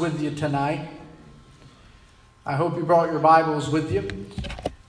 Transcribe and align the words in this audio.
with 0.00 0.22
you 0.22 0.30
tonight. 0.30 0.88
I 2.46 2.54
hope 2.54 2.74
you 2.78 2.84
brought 2.84 3.10
your 3.10 3.20
Bibles 3.20 3.68
with 3.68 3.92
you 3.92 4.08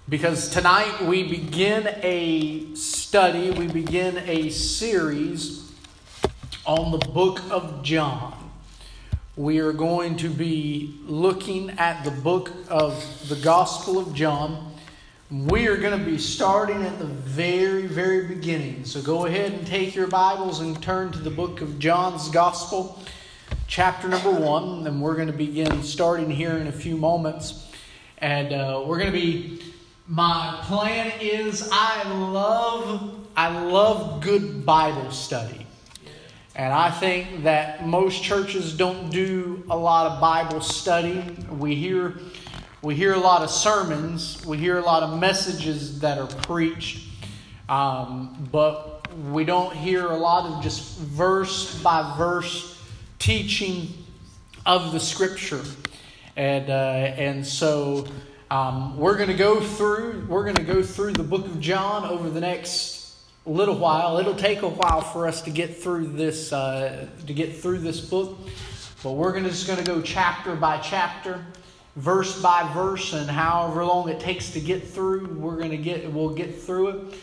because 0.07 0.47
tonight 0.47 1.01
we 1.01 1.23
begin 1.23 1.85
a 2.01 2.73
study, 2.75 3.51
we 3.51 3.67
begin 3.67 4.19
a 4.19 4.49
series 4.51 5.69
on 6.65 6.91
the 6.93 6.97
book 7.09 7.41
of 7.51 7.83
John. 7.83 8.51
We 9.35 9.59
are 9.59 9.73
going 9.73 10.15
to 10.17 10.29
be 10.29 10.97
looking 11.05 11.71
at 11.71 12.05
the 12.05 12.11
book 12.11 12.49
of 12.69 13.03
the 13.27 13.35
Gospel 13.35 13.99
of 13.99 14.13
John. 14.13 14.73
We 15.29 15.67
are 15.67 15.75
going 15.75 15.99
to 15.99 16.05
be 16.05 16.19
starting 16.19 16.83
at 16.83 16.99
the 16.99 17.05
very, 17.05 17.85
very 17.85 18.27
beginning. 18.27 18.85
So 18.85 19.01
go 19.01 19.25
ahead 19.25 19.51
and 19.51 19.67
take 19.67 19.93
your 19.93 20.07
Bibles 20.07 20.61
and 20.61 20.81
turn 20.81 21.11
to 21.11 21.19
the 21.19 21.31
book 21.31 21.59
of 21.59 21.79
John's 21.79 22.29
Gospel 22.29 22.97
chapter 23.71 24.09
number 24.09 24.31
one, 24.31 24.85
and 24.85 25.01
we're 25.01 25.15
going 25.15 25.31
to 25.31 25.33
begin 25.33 25.81
starting 25.81 26.29
here 26.29 26.57
in 26.57 26.67
a 26.67 26.71
few 26.73 26.97
moments. 26.97 27.71
And 28.17 28.51
uh, 28.51 28.83
we're 28.85 28.97
going 28.97 29.13
to 29.13 29.17
be. 29.17 29.63
My 30.07 30.59
plan 30.63 31.13
is 31.21 31.69
I 31.71 32.03
love 32.11 33.15
I 33.37 33.47
love 33.61 34.21
good 34.21 34.65
Bible 34.65 35.09
study, 35.11 35.65
and 36.53 36.73
I 36.73 36.91
think 36.91 37.43
that 37.43 37.87
most 37.87 38.21
churches 38.21 38.75
don't 38.75 39.09
do 39.09 39.63
a 39.69 39.77
lot 39.77 40.11
of 40.11 40.19
Bible 40.19 40.59
study. 40.59 41.23
We 41.49 41.75
hear 41.75 42.19
we 42.81 42.93
hear 42.93 43.13
a 43.13 43.19
lot 43.19 43.41
of 43.41 43.49
sermons, 43.49 44.45
we 44.45 44.57
hear 44.57 44.79
a 44.79 44.83
lot 44.83 45.01
of 45.01 45.17
messages 45.17 46.01
that 46.01 46.17
are 46.17 46.27
preached, 46.27 47.07
um, 47.69 48.49
but 48.51 49.07
we 49.31 49.45
don't 49.45 49.73
hear 49.73 50.07
a 50.07 50.17
lot 50.17 50.45
of 50.45 50.61
just 50.61 50.97
verse 50.97 51.81
by 51.81 52.15
verse 52.17 52.70
teaching 53.21 53.87
of 54.65 54.91
the 54.91 54.99
Scripture, 54.99 55.61
and 56.35 56.69
uh, 56.71 56.73
and 56.73 57.45
so 57.45 58.07
um, 58.49 58.97
we're 58.97 59.15
going 59.15 59.29
to 59.29 59.35
go 59.35 59.61
through 59.61 60.25
we're 60.27 60.43
going 60.43 60.55
to 60.55 60.63
go 60.63 60.81
through 60.81 61.13
the 61.13 61.23
book 61.23 61.45
of 61.45 61.59
John 61.59 62.03
over 62.03 62.31
the 62.31 62.41
next 62.41 63.15
little 63.45 63.77
while. 63.77 64.17
It'll 64.17 64.35
take 64.35 64.63
a 64.63 64.67
while 64.67 65.01
for 65.01 65.27
us 65.27 65.43
to 65.43 65.51
get 65.51 65.77
through 65.77 66.07
this 66.07 66.51
uh, 66.51 67.07
to 67.27 67.33
get 67.33 67.55
through 67.55 67.77
this 67.79 68.01
book, 68.01 68.39
but 69.03 69.11
we're 69.11 69.33
gonna, 69.33 69.49
just 69.49 69.67
going 69.67 69.79
to 69.79 69.85
go 69.85 70.01
chapter 70.01 70.55
by 70.55 70.79
chapter. 70.79 71.45
Verse 71.97 72.41
by 72.41 72.71
verse, 72.73 73.13
and 73.13 73.29
however 73.29 73.85
long 73.85 74.09
it 74.09 74.19
takes 74.19 74.49
to 74.51 74.61
get 74.61 74.87
through, 74.87 75.27
we're 75.35 75.57
gonna 75.57 75.75
get 75.77 76.11
we'll 76.11 76.33
get 76.33 76.59
through 76.59 76.87
it. 76.87 77.13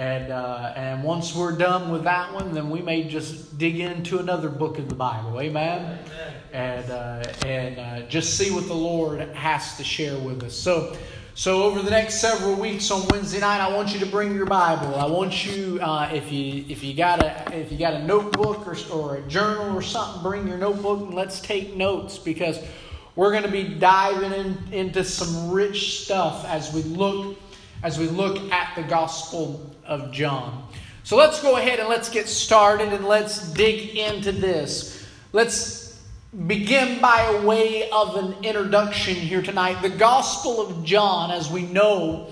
And, 0.00 0.32
uh, 0.32 0.72
and 0.76 1.02
once 1.02 1.34
we're 1.34 1.58
done 1.58 1.90
with 1.90 2.04
that 2.04 2.32
one, 2.32 2.54
then 2.54 2.70
we 2.70 2.80
may 2.80 3.06
just 3.06 3.58
dig 3.58 3.80
into 3.80 4.18
another 4.18 4.48
book 4.48 4.78
of 4.78 4.88
the 4.88 4.94
Bible. 4.94 5.38
Amen? 5.38 5.98
Amen. 6.06 6.34
And, 6.54 6.90
uh, 6.90 7.46
and 7.46 7.78
uh, 7.78 8.08
just 8.08 8.38
see 8.38 8.50
what 8.50 8.66
the 8.66 8.72
Lord 8.72 9.20
has 9.34 9.76
to 9.76 9.84
share 9.84 10.16
with 10.16 10.42
us. 10.42 10.54
So, 10.54 10.96
so 11.34 11.64
over 11.64 11.82
the 11.82 11.90
next 11.90 12.18
several 12.18 12.54
weeks 12.54 12.90
on 12.90 13.06
Wednesday 13.08 13.40
night, 13.40 13.60
I 13.60 13.70
want 13.76 13.92
you 13.92 14.00
to 14.00 14.06
bring 14.06 14.34
your 14.34 14.46
Bible. 14.46 14.94
I 14.94 15.04
want 15.04 15.44
you, 15.44 15.78
uh, 15.82 16.08
if 16.10 16.32
you 16.32 16.64
if 16.70 16.82
you 16.82 16.94
got 16.94 17.22
a 17.22 17.54
if 17.54 17.70
you 17.70 17.76
got 17.76 17.92
a 17.92 18.02
notebook 18.02 18.66
or, 18.66 18.76
or 18.90 19.16
a 19.16 19.22
journal 19.28 19.76
or 19.76 19.82
something, 19.82 20.22
bring 20.22 20.48
your 20.48 20.56
notebook 20.56 21.00
and 21.02 21.14
let's 21.14 21.42
take 21.42 21.76
notes 21.76 22.18
because 22.18 22.58
we're 23.16 23.32
going 23.32 23.42
to 23.42 23.50
be 23.50 23.64
diving 23.64 24.32
in, 24.32 24.72
into 24.72 25.04
some 25.04 25.50
rich 25.50 26.04
stuff 26.04 26.46
as 26.46 26.72
we 26.72 26.84
look 26.84 27.36
as 27.82 27.98
we 27.98 28.06
look 28.06 28.52
at 28.52 28.74
the 28.76 28.82
Gospel 28.82 29.74
of 29.84 30.12
John. 30.12 30.68
So 31.02 31.16
let's 31.16 31.42
go 31.42 31.56
ahead 31.56 31.78
and 31.80 31.88
let's 31.88 32.08
get 32.08 32.28
started 32.28 32.92
and 32.92 33.04
let's 33.04 33.52
dig 33.52 33.96
into 33.96 34.32
this. 34.32 35.06
Let's 35.32 36.00
begin 36.46 37.00
by 37.00 37.42
way 37.44 37.90
of 37.90 38.16
an 38.16 38.44
introduction 38.44 39.14
here 39.14 39.42
tonight. 39.42 39.82
The 39.82 39.88
Gospel 39.88 40.60
of 40.60 40.84
John, 40.84 41.30
as 41.30 41.50
we 41.50 41.62
know, 41.62 42.28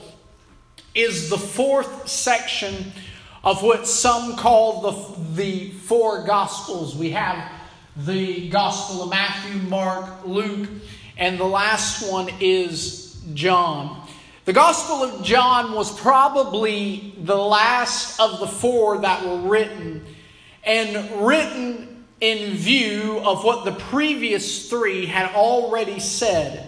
is 0.94 1.30
the 1.30 1.38
fourth 1.38 2.08
section 2.08 2.92
of 3.42 3.62
what 3.62 3.86
some 3.86 4.36
call 4.36 4.82
the, 4.82 5.42
the 5.42 5.70
four 5.70 6.24
Gospels. 6.24 6.94
We 6.94 7.10
have 7.10 7.50
the 7.96 8.48
Gospel 8.50 9.04
of 9.04 9.10
Matthew, 9.10 9.60
Mark, 9.62 10.24
Luke, 10.24 10.68
and 11.16 11.38
the 11.38 11.44
last 11.44 12.10
one 12.10 12.28
is 12.40 13.20
John. 13.34 13.97
The 14.48 14.54
Gospel 14.54 15.02
of 15.02 15.22
John 15.22 15.72
was 15.72 15.94
probably 16.00 17.12
the 17.18 17.36
last 17.36 18.18
of 18.18 18.40
the 18.40 18.46
four 18.46 18.96
that 18.96 19.22
were 19.22 19.46
written, 19.46 20.06
and 20.64 21.26
written 21.26 22.06
in 22.22 22.54
view 22.54 23.20
of 23.26 23.44
what 23.44 23.66
the 23.66 23.72
previous 23.72 24.70
three 24.70 25.04
had 25.04 25.34
already 25.34 26.00
said. 26.00 26.66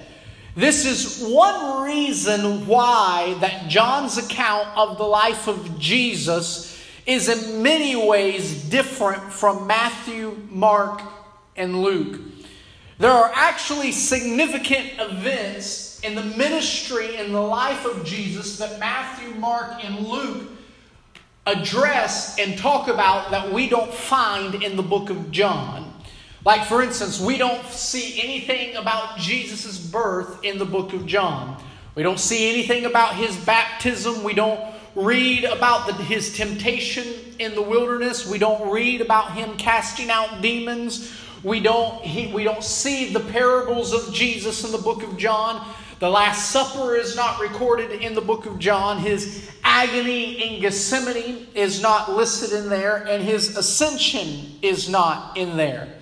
This 0.54 0.84
is 0.84 1.26
one 1.26 1.82
reason 1.82 2.66
why 2.66 3.38
that 3.40 3.70
John's 3.70 4.18
account 4.18 4.68
of 4.76 4.98
the 4.98 5.04
life 5.04 5.48
of 5.48 5.78
Jesus 5.78 6.78
is 7.06 7.30
in 7.30 7.62
many 7.62 7.96
ways 7.96 8.62
different 8.64 9.32
from 9.32 9.66
Matthew, 9.66 10.36
Mark, 10.50 11.00
and 11.56 11.80
Luke. 11.80 12.20
There 12.98 13.10
are 13.10 13.32
actually 13.34 13.92
significant 13.92 14.86
events 14.98 15.89
in 16.02 16.14
the 16.14 16.22
ministry 16.22 17.16
and 17.16 17.34
the 17.34 17.40
life 17.40 17.84
of 17.84 18.04
Jesus 18.04 18.58
that 18.58 18.78
Matthew, 18.78 19.34
Mark, 19.34 19.84
and 19.84 20.06
Luke 20.06 20.48
address 21.46 22.38
and 22.38 22.58
talk 22.58 22.88
about 22.88 23.30
that 23.30 23.52
we 23.52 23.68
don't 23.68 23.92
find 23.92 24.62
in 24.62 24.76
the 24.76 24.82
book 24.82 25.10
of 25.10 25.30
John. 25.30 25.92
Like, 26.44 26.66
for 26.66 26.82
instance, 26.82 27.20
we 27.20 27.36
don't 27.36 27.64
see 27.66 28.20
anything 28.22 28.76
about 28.76 29.18
Jesus' 29.18 29.78
birth 29.78 30.42
in 30.42 30.58
the 30.58 30.64
book 30.64 30.92
of 30.92 31.06
John. 31.06 31.62
We 31.94 32.02
don't 32.02 32.20
see 32.20 32.48
anything 32.48 32.86
about 32.86 33.16
his 33.16 33.36
baptism. 33.36 34.22
We 34.22 34.32
don't 34.32 34.60
read 34.94 35.44
about 35.44 35.86
the, 35.86 35.92
his 35.94 36.34
temptation 36.34 37.06
in 37.38 37.54
the 37.54 37.62
wilderness. 37.62 38.26
We 38.26 38.38
don't 38.38 38.70
read 38.70 39.00
about 39.00 39.32
him 39.32 39.56
casting 39.56 40.08
out 40.08 40.40
demons. 40.40 41.14
We 41.42 41.60
don't, 41.60 42.02
he, 42.02 42.32
we 42.32 42.44
don't 42.44 42.64
see 42.64 43.12
the 43.12 43.20
parables 43.20 43.92
of 43.92 44.14
Jesus 44.14 44.64
in 44.64 44.72
the 44.72 44.78
book 44.78 45.02
of 45.02 45.16
John. 45.16 45.66
The 46.00 46.08
Last 46.08 46.50
Supper 46.50 46.96
is 46.96 47.14
not 47.14 47.42
recorded 47.42 47.90
in 47.90 48.14
the 48.14 48.22
book 48.22 48.46
of 48.46 48.58
John. 48.58 49.00
His 49.00 49.50
agony 49.62 50.42
in 50.42 50.62
Gethsemane 50.62 51.46
is 51.54 51.82
not 51.82 52.16
listed 52.16 52.58
in 52.58 52.70
there, 52.70 53.06
and 53.06 53.22
his 53.22 53.54
ascension 53.58 54.46
is 54.62 54.88
not 54.88 55.36
in 55.36 55.58
there. 55.58 55.92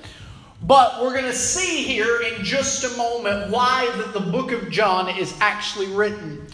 But 0.62 1.02
we're 1.02 1.14
going 1.14 1.24
to 1.24 1.32
see 1.32 1.82
here 1.82 2.20
in 2.22 2.44
just 2.44 2.84
a 2.84 2.96
moment 2.96 3.50
why 3.50 3.90
that 3.96 4.12
the 4.12 4.20
book 4.20 4.52
of 4.52 4.70
John 4.70 5.18
is 5.18 5.36
actually 5.40 5.88
written. 5.88 6.46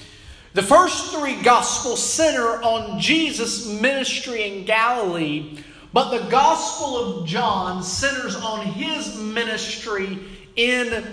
The 0.55 0.63
first 0.63 1.15
three 1.15 1.43
Gospels 1.43 2.03
center 2.03 2.63
on 2.63 2.99
Jesus' 2.99 3.69
ministry 3.69 4.45
in 4.45 4.65
Galilee, 4.65 5.59
but 5.93 6.09
the 6.17 6.31
Gospel 6.31 6.97
of 6.97 7.29
John 7.29 7.83
centers 7.83 8.37
on 8.37 8.65
his 8.65 9.19
ministry 9.19 10.19
in 10.57 11.05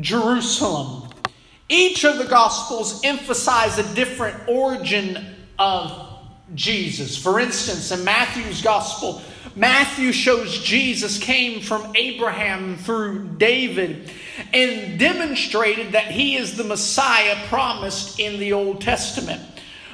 Jerusalem. 0.00 1.07
Each 1.68 2.04
of 2.04 2.18
the 2.18 2.24
Gospels 2.24 3.04
emphasize 3.04 3.78
a 3.78 3.94
different 3.94 4.48
origin 4.48 5.34
of 5.58 6.06
Jesus. 6.54 7.16
For 7.16 7.38
instance, 7.40 7.92
in 7.92 8.04
Matthew's 8.04 8.62
Gospel, 8.62 9.20
Matthew 9.54 10.12
shows 10.12 10.62
Jesus 10.62 11.18
came 11.18 11.60
from 11.60 11.92
Abraham 11.96 12.76
through 12.76 13.36
David 13.38 14.10
and 14.52 14.98
demonstrated 14.98 15.92
that 15.92 16.10
he 16.10 16.36
is 16.36 16.56
the 16.56 16.64
Messiah 16.64 17.36
promised 17.48 18.20
in 18.20 18.38
the 18.38 18.52
Old 18.52 18.80
Testament. 18.80 19.42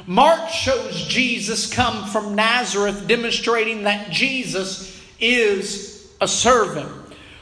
Mark 0.07 0.51
shows 0.51 1.07
Jesus 1.07 1.67
come 1.73 2.07
from 2.09 2.35
Nazareth, 2.35 3.09
demonstrating 3.09 3.85
that 3.85 4.11
Jesus 4.11 5.01
is 5.19 6.13
a 6.21 6.29
servant. 6.29 6.91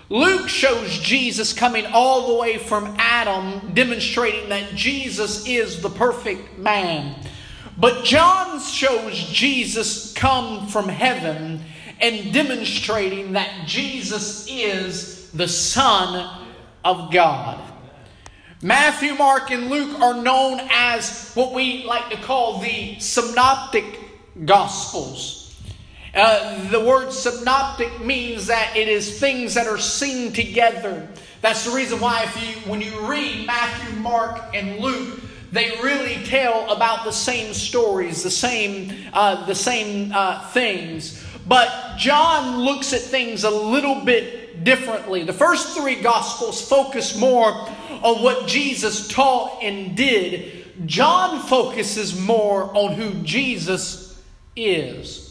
Luke 0.09 0.49
shows 0.49 0.99
Jesus 0.99 1.53
coming 1.53 1.87
all 1.87 2.29
the 2.29 2.41
way 2.41 2.59
from 2.59 2.95
Adam, 2.99 3.73
demonstrating 3.75 4.49
that 4.51 4.75
Jesus 4.75 5.47
is 5.47 5.81
the 5.81 5.91
perfect 5.91 6.59
man. 6.59 7.15
But 7.79 8.05
John 8.05 8.61
shows 8.61 9.15
Jesus 9.15 10.13
come 10.13 10.67
from 10.69 10.89
heaven 10.89 11.63
and 12.01 12.33
demonstrating 12.33 13.33
that 13.33 13.67
Jesus 13.67 14.47
is 14.51 15.31
the 15.31 15.49
Son 15.49 16.47
of 16.85 17.13
God. 17.13 17.61
Matthew, 18.61 19.15
Mark, 19.15 19.51
and 19.51 19.71
Luke 19.71 20.01
are 20.01 20.23
known 20.23 20.61
as 20.71 21.33
what 21.35 21.53
we 21.53 21.85
like 21.85 22.11
to 22.11 22.17
call 22.17 22.61
the 22.61 22.99
synoptic 23.01 23.99
gospels. 24.45 25.42
Uh, 26.15 26.69
the 26.69 26.81
word 26.81 27.13
synoptic 27.13 28.01
means 28.05 28.47
that 28.47 28.77
it 28.77 28.89
is 28.89 29.19
things 29.19 29.55
that 29.55 29.67
are 29.67 29.79
seen 29.79 30.33
together. 30.33 31.09
That's 31.41 31.65
the 31.65 31.75
reason 31.75 32.01
why 32.01 32.25
if 32.25 32.43
you 32.43 32.71
when 32.71 32.81
you 32.81 33.07
read 33.07 33.47
Matthew, 33.47 33.99
Mark, 33.99 34.55
and 34.55 34.79
Luke, 34.79 35.21
they 35.51 35.71
really 35.83 36.23
tell 36.25 36.71
about 36.71 37.05
the 37.05 37.13
same 37.13 37.55
stories, 37.55 38.23
the 38.23 38.31
same 38.31 38.93
uh, 39.13 39.47
the 39.47 39.55
same 39.55 40.13
uh, 40.13 40.49
things. 40.51 41.25
But 41.47 41.97
John 41.97 42.61
looks 42.61 42.93
at 42.93 43.01
things 43.01 43.45
a 43.45 43.51
little 43.51 44.05
bit 44.05 44.43
bit 44.53 44.65
differently. 44.65 45.25
The 45.25 45.33
first 45.33 45.77
three 45.77 45.97
Gospels 46.01 46.67
focus 46.67 47.17
more 47.19 47.51
on 48.03 48.23
what 48.23 48.47
Jesus 48.47 49.09
taught 49.09 49.63
and 49.63 49.97
did. 49.97 50.67
John 50.87 51.41
focuses 51.41 52.19
more 52.19 52.65
on 52.75 52.95
who 52.95 53.15
Jesus 53.23 54.21
is. 54.57 55.22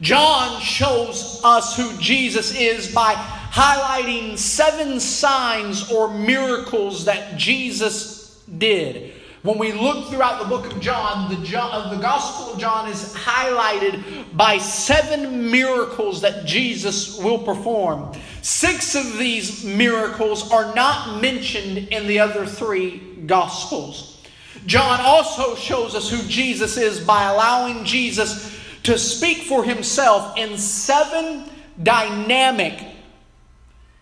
John 0.00 0.60
shows 0.60 1.40
us 1.42 1.76
who 1.76 1.96
Jesus 1.98 2.54
is 2.54 2.92
by 2.92 3.14
highlighting 3.14 4.36
seven 4.36 5.00
signs 5.00 5.90
or 5.90 6.12
miracles 6.12 7.06
that 7.06 7.38
Jesus 7.38 8.44
did. 8.58 9.14
When 9.42 9.58
we 9.58 9.72
look 9.72 10.08
throughout 10.08 10.42
the 10.42 10.48
book 10.48 10.70
of 10.70 10.80
John, 10.80 11.32
the, 11.32 11.46
John, 11.46 11.70
uh, 11.72 11.94
the 11.94 12.02
Gospel 12.02 12.54
of 12.54 12.58
John 12.58 12.90
is 12.90 13.14
highlighted 13.14 14.36
by 14.36 14.58
seven 14.58 15.50
miracles 15.52 16.20
that 16.22 16.44
Jesus 16.46 17.16
will 17.18 17.38
perform. 17.38 18.12
Six 18.42 18.96
of 18.96 19.18
these 19.18 19.64
miracles 19.64 20.50
are 20.50 20.74
not 20.74 21.22
mentioned 21.22 21.78
in 21.78 22.08
the 22.08 22.18
other 22.18 22.44
three 22.44 22.98
Gospels. 23.26 24.20
John 24.66 25.00
also 25.00 25.54
shows 25.54 25.94
us 25.94 26.10
who 26.10 26.28
Jesus 26.28 26.76
is 26.76 26.98
by 26.98 27.30
allowing 27.30 27.84
Jesus 27.84 28.55
to 28.86 28.96
speak 28.96 29.42
for 29.42 29.64
himself 29.64 30.38
in 30.38 30.56
seven 30.56 31.44
dynamic 31.82 32.80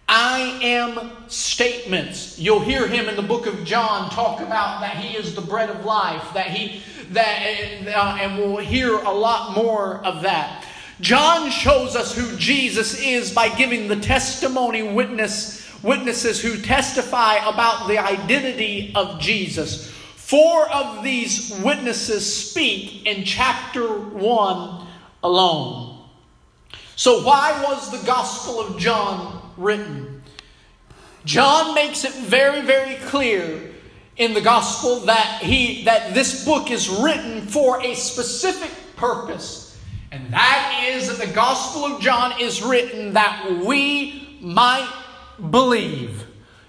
I 0.06 0.58
am 0.62 1.10
statements. 1.28 2.38
You'll 2.38 2.60
hear 2.60 2.86
him 2.86 3.08
in 3.08 3.16
the 3.16 3.22
book 3.22 3.46
of 3.46 3.64
John 3.64 4.10
talk 4.10 4.40
about 4.40 4.80
that 4.80 4.98
he 4.98 5.16
is 5.16 5.34
the 5.34 5.40
bread 5.40 5.70
of 5.70 5.86
life, 5.86 6.22
that 6.34 6.48
he 6.48 6.82
that 7.12 7.86
uh, 7.86 8.18
and 8.20 8.38
we'll 8.38 8.58
hear 8.58 8.98
a 8.98 9.10
lot 9.10 9.56
more 9.56 10.04
of 10.04 10.20
that. 10.20 10.66
John 11.00 11.50
shows 11.50 11.96
us 11.96 12.14
who 12.14 12.36
Jesus 12.36 13.00
is 13.00 13.32
by 13.32 13.48
giving 13.48 13.88
the 13.88 13.96
testimony 13.96 14.82
witness 14.82 15.66
witnesses 15.82 16.42
who 16.42 16.58
testify 16.60 17.36
about 17.36 17.88
the 17.88 17.96
identity 17.96 18.92
of 18.94 19.18
Jesus. 19.18 19.93
Four 20.24 20.68
of 20.70 21.04
these 21.04 21.58
witnesses 21.62 22.50
speak 22.50 23.06
in 23.06 23.24
chapter 23.24 23.86
1 23.86 24.86
alone. 25.22 26.08
So 26.96 27.22
why 27.24 27.62
was 27.62 27.90
the 27.90 28.06
Gospel 28.06 28.60
of 28.60 28.78
John 28.78 29.34
written. 29.56 30.22
John 31.24 31.74
makes 31.74 32.04
it 32.04 32.12
very, 32.14 32.62
very 32.62 32.96
clear 33.06 33.72
in 34.16 34.34
the 34.34 34.40
gospel 34.40 35.00
that 35.00 35.40
he 35.42 35.84
that 35.84 36.14
this 36.14 36.44
book 36.44 36.70
is 36.70 36.88
written 36.88 37.42
for 37.42 37.82
a 37.82 37.94
specific 37.94 38.70
purpose. 38.96 39.78
And 40.12 40.32
that 40.32 40.86
is 40.88 41.08
that 41.08 41.26
the 41.26 41.32
gospel 41.32 41.84
of 41.84 42.00
John 42.00 42.40
is 42.40 42.62
written 42.62 43.14
that 43.14 43.60
we 43.64 44.38
might 44.40 44.88
believe. 45.50 46.24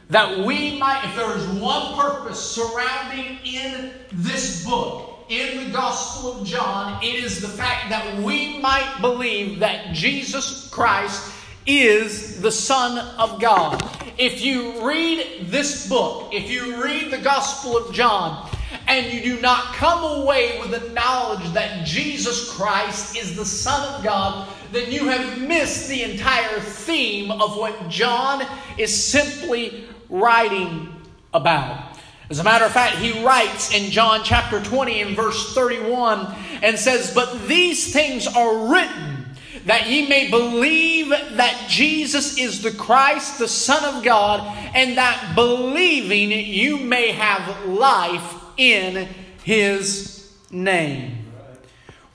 That 0.10 0.46
we 0.46 0.78
might, 0.78 1.04
if 1.06 1.16
there 1.16 1.36
is 1.36 1.48
one 1.60 1.96
purpose 1.96 2.40
surrounding 2.40 3.40
in 3.44 3.92
this 4.12 4.63
book, 4.63 5.25
in 5.30 5.66
the 5.66 5.72
Gospel 5.72 6.40
of 6.40 6.48
John, 6.48 7.04
it 7.04 7.16
is 7.16 7.42
the 7.42 7.48
fact 7.48 7.90
that 7.90 8.22
we 8.22 8.60
might 8.60 9.00
believe 9.02 9.60
that 9.60 9.94
Jesus 9.94 10.69
Christ 10.69 11.34
is 11.66 12.40
the 12.42 12.52
Son 12.52 13.00
of 13.18 13.42
God. 13.42 13.81
If 14.19 14.44
you 14.44 14.88
read 14.88 15.48
this 15.48 15.90
book, 15.90 16.30
if 16.31 16.51
you 16.51 16.84
read 16.84 17.12
the 17.12 17.18
Gospel 17.18 17.75
of 17.75 17.94
John, 17.94 18.50
and 18.88 19.12
you 19.12 19.22
do 19.22 19.42
not 19.42 19.74
come 19.74 20.22
away 20.22 20.60
with 20.60 20.72
the 20.72 20.90
knowledge 20.92 21.51
that 21.54 21.86
Jesus 21.86 22.51
Christ 22.51 23.18
is 23.18 23.36
the 23.36 23.46
Son 23.46 23.96
of 23.96 24.04
God, 24.04 24.48
then 24.72 24.92
you 24.92 25.08
have 25.08 25.42
missed 25.42 25.90
the 25.90 26.04
entire 26.04 26.60
theme 26.60 27.31
of 27.31 27.58
what 27.58 27.90
John 27.90 28.46
is 28.78 28.94
simply 28.94 29.88
writing 30.10 30.94
about. 31.34 31.98
As 32.30 32.40
a 32.40 32.44
matter 32.44 32.66
of 32.66 32.72
fact, 32.72 32.98
he 32.98 33.24
writes 33.24 33.74
in 33.74 33.92
John 33.92 34.22
chapter 34.24 34.62
20 34.62 35.02
and 35.02 35.16
verse 35.16 35.54
31 35.54 36.34
and 36.63 36.78
says, 36.78 37.13
But 37.13 37.48
these 37.48 37.94
things 37.94 38.25
are 38.25 38.72
written 38.72 39.25
that 39.66 39.88
ye 39.88 40.07
may 40.07 40.30
believe 40.30 41.10
that 41.10 41.66
Jesus 41.68 42.38
is 42.38 42.62
the 42.62 42.72
Christ, 42.72 43.40
the 43.40 43.48
Son 43.48 43.96
of 43.96 44.04
God, 44.04 44.42
and 44.75 44.98
that 44.98 45.34
believing 45.36 46.31
you 46.31 46.78
may 46.78 47.12
have 47.12 47.66
life 47.66 48.36
in 48.58 49.08
his 49.44 50.31
name. 50.51 51.25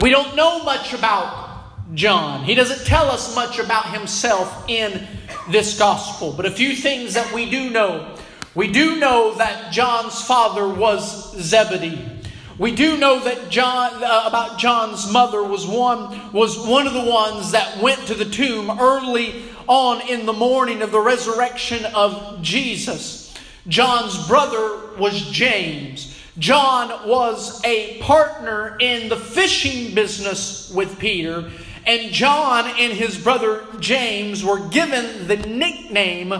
We 0.01 0.11
don't 0.11 0.35
know 0.35 0.63
much 0.65 0.93
about 0.93 1.50
John. 1.95 2.45
He 2.45 2.55
doesn't 2.55 2.87
tell 2.87 3.11
us 3.11 3.35
much 3.35 3.59
about 3.59 3.93
himself 3.93 4.69
in 4.69 5.07
this 5.49 5.79
gospel, 5.79 6.33
but 6.33 6.47
a 6.47 6.51
few 6.51 6.75
things 6.77 7.15
that 7.15 7.33
we 7.33 7.51
do 7.51 7.71
know. 7.71 8.17
We 8.55 8.71
do 8.71 8.99
know 8.99 9.35
that 9.35 9.73
John's 9.73 10.23
father 10.23 10.69
was 10.69 11.37
Zebedee. 11.41 12.21
We 12.59 12.75
do 12.75 12.99
know 12.99 13.21
that 13.25 13.49
John 13.49 14.05
uh, 14.05 14.25
about 14.27 14.59
John's 14.59 15.11
mother 15.11 15.43
was 15.43 15.67
one 15.67 16.31
was 16.33 16.59
one 16.59 16.87
of 16.87 16.93
the 16.93 17.05
ones 17.05 17.53
that 17.53 17.81
went 17.81 18.07
to 18.09 18.15
the 18.15 18.27
tomb 18.27 18.79
early 18.79 19.45
on 19.67 20.07
in 20.09 20.27
the 20.27 20.33
morning 20.33 20.83
of 20.83 20.91
the 20.91 21.01
resurrection 21.01 21.87
of 21.95 22.43
Jesus. 22.43 23.33
John's 23.67 24.27
brother 24.27 24.95
was 24.99 25.31
James. 25.31 26.15
John 26.39 27.09
was 27.09 27.65
a 27.65 27.99
partner 28.01 28.77
in 28.81 29.09
the 29.09 29.17
fishing 29.17 29.95
business 29.95 30.71
with 30.71 30.99
Peter, 30.99 31.51
and 31.91 32.13
John 32.13 32.67
and 32.79 32.93
his 32.93 33.19
brother 33.19 33.65
James 33.81 34.45
were 34.45 34.69
given 34.69 35.27
the 35.27 35.39
nickname 35.39 36.33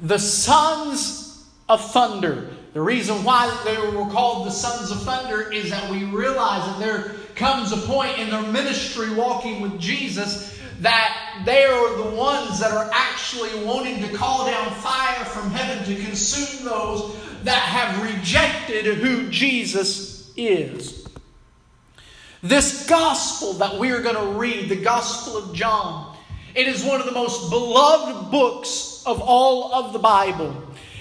the 0.00 0.18
sons 0.18 1.44
of 1.68 1.84
thunder. 1.90 2.48
The 2.72 2.80
reason 2.80 3.22
why 3.22 3.54
they 3.66 3.76
were 3.76 4.10
called 4.10 4.46
the 4.46 4.50
sons 4.50 4.90
of 4.90 5.02
thunder 5.02 5.52
is 5.52 5.68
that 5.68 5.90
we 5.90 6.04
realize 6.04 6.64
that 6.64 6.78
there 6.78 7.14
comes 7.34 7.70
a 7.72 7.76
point 7.76 8.18
in 8.18 8.30
their 8.30 8.42
ministry 8.50 9.12
walking 9.14 9.60
with 9.60 9.78
Jesus 9.78 10.58
that 10.80 11.42
they 11.44 11.64
are 11.64 11.96
the 11.98 12.16
ones 12.16 12.58
that 12.58 12.72
are 12.72 12.88
actually 12.90 13.62
wanting 13.66 14.00
to 14.00 14.16
call 14.16 14.46
down 14.46 14.70
fire 14.76 15.24
from 15.26 15.50
heaven 15.50 15.84
to 15.84 16.02
consume 16.02 16.64
those 16.64 17.14
that 17.44 17.60
have 17.60 18.02
rejected 18.02 18.86
who 18.86 19.28
Jesus 19.28 20.32
is. 20.34 20.97
This 22.42 22.86
gospel 22.86 23.54
that 23.54 23.78
we 23.78 23.90
are 23.90 24.00
going 24.00 24.14
to 24.14 24.38
read, 24.38 24.68
the 24.68 24.76
Gospel 24.76 25.36
of 25.36 25.52
John, 25.54 26.16
it 26.54 26.68
is 26.68 26.84
one 26.84 27.00
of 27.00 27.06
the 27.06 27.12
most 27.12 27.50
beloved 27.50 28.30
books 28.30 29.02
of 29.04 29.20
all 29.20 29.74
of 29.74 29.92
the 29.92 29.98
Bible. 29.98 30.54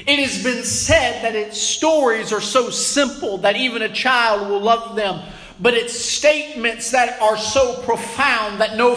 It 0.08 0.18
has 0.18 0.44
been 0.44 0.64
said 0.64 1.24
that 1.24 1.36
its 1.36 1.62
stories 1.62 2.34
are 2.34 2.42
so 2.42 2.72
simple 2.72 3.38
that 3.40 3.56
even 3.56 3.84
a 3.84 3.94
child 3.94 4.50
will 4.50 4.62
love 4.62 4.96
them, 4.96 5.30
but 5.60 5.76
its 5.76 5.94
statements 5.94 6.90
that 6.92 7.22
are 7.22 7.38
so 7.38 7.84
profound 7.84 8.60
that 8.60 8.76
no, 8.76 8.94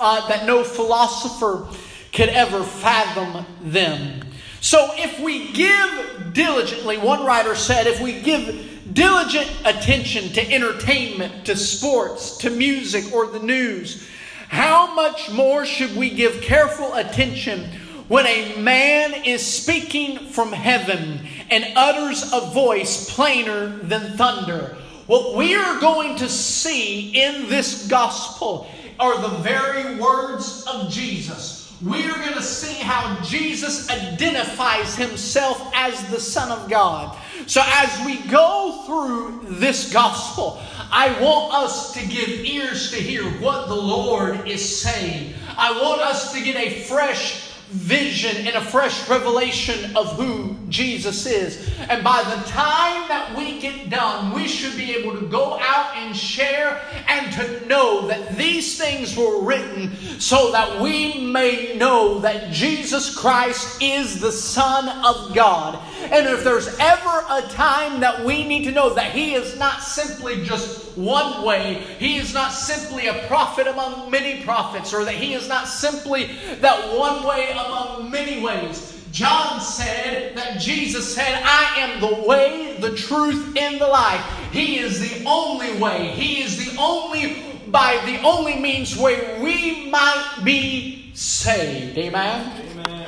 uh, 0.00 0.26
that 0.28 0.46
no 0.46 0.64
philosopher 0.64 1.68
could 2.14 2.30
ever 2.30 2.62
fathom 2.62 3.44
them. 3.60 4.24
So 4.62 4.90
if 4.94 5.20
we 5.20 5.52
give 5.52 6.32
diligently, 6.32 6.96
one 6.96 7.26
writer 7.26 7.54
said, 7.54 7.86
if 7.86 8.00
we 8.00 8.22
give 8.22 8.73
diligent 8.94 9.50
attention 9.64 10.32
to 10.32 10.52
entertainment, 10.52 11.44
to 11.46 11.56
sports, 11.56 12.38
to 12.38 12.50
music, 12.50 13.12
or 13.12 13.26
the 13.26 13.40
news, 13.40 14.08
how 14.48 14.94
much 14.94 15.30
more 15.30 15.66
should 15.66 15.94
we 15.96 16.10
give 16.10 16.40
careful 16.40 16.94
attention 16.94 17.68
when 18.08 18.26
a 18.26 18.56
man 18.60 19.14
is 19.24 19.44
speaking 19.44 20.18
from 20.28 20.52
heaven 20.52 21.20
and 21.50 21.66
utters 21.76 22.32
a 22.32 22.40
voice 22.52 23.10
plainer 23.14 23.78
than 23.78 24.16
thunder. 24.16 24.76
What 25.06 25.36
we 25.36 25.54
are 25.54 25.80
going 25.80 26.16
to 26.16 26.28
see 26.28 27.10
in 27.10 27.48
this 27.48 27.88
gospel 27.88 28.68
are 28.98 29.20
the 29.20 29.36
very 29.38 29.96
words 29.96 30.66
of 30.66 30.90
Jesus. 30.90 31.53
We 31.84 32.06
are 32.06 32.18
going 32.18 32.34
to 32.34 32.42
see 32.42 32.82
how 32.82 33.20
Jesus 33.22 33.90
identifies 33.90 34.96
himself 34.96 35.70
as 35.74 36.02
the 36.08 36.18
Son 36.18 36.50
of 36.50 36.70
God. 36.70 37.14
So, 37.46 37.60
as 37.62 38.06
we 38.06 38.22
go 38.30 38.84
through 38.86 39.58
this 39.58 39.92
gospel, 39.92 40.62
I 40.90 41.20
want 41.20 41.52
us 41.52 41.92
to 41.92 42.06
give 42.06 42.28
ears 42.28 42.90
to 42.92 42.96
hear 42.96 43.24
what 43.38 43.68
the 43.68 43.74
Lord 43.74 44.48
is 44.48 44.80
saying. 44.80 45.34
I 45.58 45.78
want 45.82 46.00
us 46.00 46.32
to 46.32 46.42
get 46.42 46.56
a 46.56 46.84
fresh 46.84 47.53
vision 47.68 48.46
and 48.46 48.56
a 48.56 48.60
fresh 48.60 49.08
revelation 49.08 49.96
of 49.96 50.16
who 50.16 50.56
Jesus 50.68 51.26
is. 51.26 51.70
And 51.88 52.04
by 52.04 52.22
the 52.22 52.48
time 52.48 53.08
that 53.08 53.34
we 53.36 53.60
get 53.60 53.90
done, 53.90 54.32
we 54.34 54.46
should 54.46 54.76
be 54.76 54.94
able 54.94 55.18
to 55.18 55.26
go 55.26 55.58
out 55.60 55.96
and 55.96 56.16
share 56.16 56.80
and 57.08 57.32
to 57.32 57.66
know 57.66 58.06
that 58.08 58.36
these 58.36 58.78
things 58.78 59.16
were 59.16 59.42
written 59.42 59.94
so 60.20 60.52
that 60.52 60.80
we 60.80 61.26
may 61.26 61.76
know 61.76 62.18
that 62.20 62.52
Jesus 62.52 63.14
Christ 63.16 63.82
is 63.82 64.20
the 64.20 64.32
Son 64.32 64.88
of 65.04 65.34
God. 65.34 65.78
And 66.02 66.26
if 66.26 66.44
there's 66.44 66.68
ever 66.78 67.24
a 67.30 67.42
time 67.48 68.00
that 68.00 68.24
we 68.24 68.46
need 68.46 68.64
to 68.64 68.72
know 68.72 68.94
that 68.94 69.12
He 69.12 69.34
is 69.34 69.58
not 69.58 69.82
simply 69.82 70.44
just 70.44 70.83
one 70.96 71.44
way. 71.44 71.74
He 71.98 72.16
is 72.18 72.32
not 72.32 72.52
simply 72.52 73.06
a 73.06 73.26
prophet 73.26 73.66
among 73.66 74.10
many 74.10 74.42
prophets, 74.42 74.92
or 74.92 75.04
that 75.04 75.14
he 75.14 75.34
is 75.34 75.48
not 75.48 75.68
simply 75.68 76.30
that 76.60 76.96
one 76.96 77.24
way 77.26 77.50
among 77.50 78.10
many 78.10 78.42
ways. 78.42 78.92
John 79.10 79.60
said 79.60 80.36
that 80.36 80.60
Jesus 80.60 81.14
said, 81.14 81.40
I 81.44 81.74
am 81.78 82.00
the 82.00 82.26
way, 82.26 82.76
the 82.80 82.96
truth, 82.96 83.56
and 83.56 83.80
the 83.80 83.86
life. 83.86 84.20
He 84.50 84.78
is 84.78 84.98
the 84.98 85.24
only 85.24 85.78
way. 85.78 86.08
He 86.08 86.42
is 86.42 86.56
the 86.56 86.76
only, 86.80 87.60
by 87.68 88.00
the 88.06 88.20
only 88.22 88.58
means 88.58 88.96
where 88.96 89.40
we 89.40 89.88
might 89.88 90.40
be 90.42 91.12
saved. 91.14 91.96
Amen? 91.96 92.60
Amen. 92.72 93.06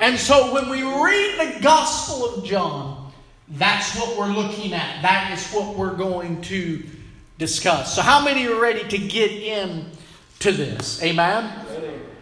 And 0.00 0.18
so 0.18 0.54
when 0.54 0.70
we 0.70 0.82
read 0.82 1.54
the 1.54 1.60
Gospel 1.62 2.34
of 2.34 2.44
John, 2.44 3.12
that's 3.50 3.94
what 3.94 4.16
we're 4.16 4.32
looking 4.32 4.72
at. 4.72 5.02
That 5.02 5.32
is 5.32 5.52
what 5.52 5.76
we're 5.76 5.94
going 5.94 6.40
to 6.42 6.82
discuss. 7.42 7.96
So, 7.96 8.02
how 8.02 8.24
many 8.24 8.46
are 8.46 8.60
ready 8.60 8.88
to 8.88 8.98
get 8.98 9.32
in 9.32 9.86
to 10.38 10.52
this? 10.52 11.02
Amen? 11.02 11.52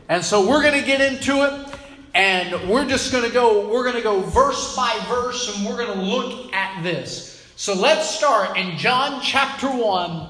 And 0.08 0.24
so 0.24 0.48
we're 0.48 0.62
going 0.62 0.80
to 0.80 0.86
get 0.86 1.02
into 1.02 1.42
it. 1.44 1.76
And 2.14 2.68
we're 2.68 2.88
just 2.88 3.12
going 3.12 3.24
to 3.24 3.30
go, 3.30 3.68
we're 3.70 3.84
going 3.84 3.96
to 3.96 4.02
go 4.02 4.20
verse 4.20 4.74
by 4.74 4.98
verse 5.08 5.54
and 5.54 5.66
we're 5.66 5.76
going 5.76 5.96
to 5.96 6.04
look 6.04 6.52
at 6.54 6.82
this. 6.82 7.46
So 7.54 7.74
let's 7.74 8.08
start 8.08 8.56
in 8.56 8.78
John 8.78 9.20
chapter 9.22 9.68
1 9.68 10.28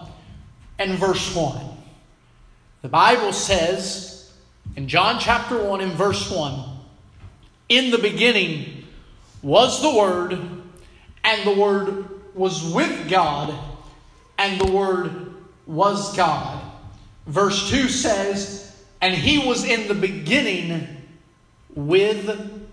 and 0.81 0.99
verse 0.99 1.35
1. 1.35 1.65
The 2.83 2.89
Bible 2.89 3.33
says 3.33 4.33
in 4.77 4.89
John 4.89 5.21
chapter 5.21 5.63
1 5.63 5.81
and 5.81 5.93
verse 5.93 6.31
1 6.31 6.65
In 7.69 7.91
the 7.93 7.99
beginning 7.99 8.85
was 9.41 9.81
the 9.81 9.95
Word, 9.95 10.33
and 11.25 11.47
the 11.47 11.59
Word 11.59 12.35
was 12.35 12.63
with 12.75 13.09
God, 13.09 13.55
and 14.41 14.59
the 14.59 14.73
Word 14.73 15.35
was 15.67 16.17
God. 16.17 16.63
Verse 17.27 17.69
2 17.69 17.91
says, 17.91 18.75
And 19.03 19.15
He 19.15 19.39
was 19.39 19.65
in 19.65 19.87
the 19.87 19.95
beginning 19.95 20.89
with 21.75 22.67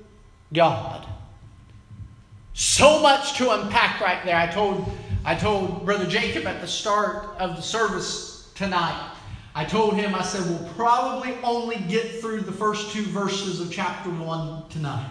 God. 0.53 1.05
So 2.53 3.01
much 3.01 3.37
to 3.37 3.51
unpack 3.51 3.99
right 3.99 4.23
there. 4.23 4.37
I 4.37 4.47
told, 4.47 4.89
I 5.25 5.35
told 5.35 5.85
Brother 5.85 6.07
Jacob 6.07 6.47
at 6.47 6.61
the 6.61 6.67
start 6.67 7.37
of 7.37 7.57
the 7.57 7.61
service 7.61 8.49
tonight, 8.55 9.11
I 9.53 9.65
told 9.65 9.95
him, 9.95 10.15
I 10.15 10.21
said, 10.21 10.47
we'll 10.47 10.69
probably 10.73 11.35
only 11.43 11.77
get 11.87 12.21
through 12.21 12.41
the 12.41 12.51
first 12.51 12.91
two 12.93 13.03
verses 13.03 13.59
of 13.59 13.71
chapter 13.71 14.09
1 14.09 14.69
tonight. 14.69 15.09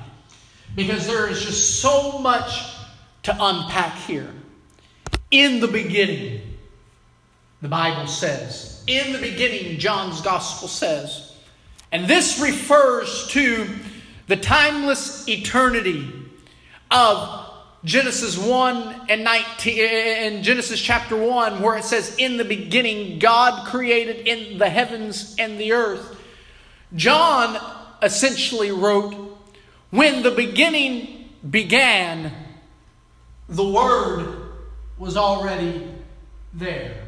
Because 0.74 1.06
there 1.06 1.28
is 1.28 1.44
just 1.44 1.80
so 1.80 2.18
much 2.20 2.76
to 3.24 3.36
unpack 3.38 3.94
here. 4.06 4.32
In 5.32 5.58
the 5.58 5.66
beginning, 5.66 6.45
the 7.66 7.70
Bible 7.70 8.06
says, 8.06 8.80
in 8.86 9.12
the 9.12 9.18
beginning, 9.18 9.80
John's 9.80 10.20
Gospel 10.20 10.68
says, 10.68 11.34
and 11.90 12.06
this 12.06 12.38
refers 12.38 13.26
to 13.30 13.66
the 14.28 14.36
timeless 14.36 15.28
eternity 15.28 16.08
of 16.92 17.50
Genesis 17.82 18.38
1 18.38 19.06
and 19.08 19.24
19 19.24 19.78
in 19.78 20.44
Genesis 20.44 20.80
chapter 20.80 21.16
1 21.16 21.60
where 21.60 21.76
it 21.76 21.82
says 21.82 22.14
in 22.18 22.36
the 22.36 22.44
beginning 22.44 23.18
God 23.18 23.66
created 23.66 24.28
in 24.28 24.58
the 24.58 24.68
heavens 24.68 25.34
and 25.36 25.58
the 25.58 25.72
earth. 25.72 26.20
John 26.94 27.60
essentially 28.00 28.70
wrote 28.70 29.36
when 29.90 30.22
the 30.22 30.30
beginning 30.30 31.30
began 31.50 32.30
the 33.48 33.68
word 33.68 34.52
was 34.98 35.16
already 35.16 35.88
there. 36.54 37.05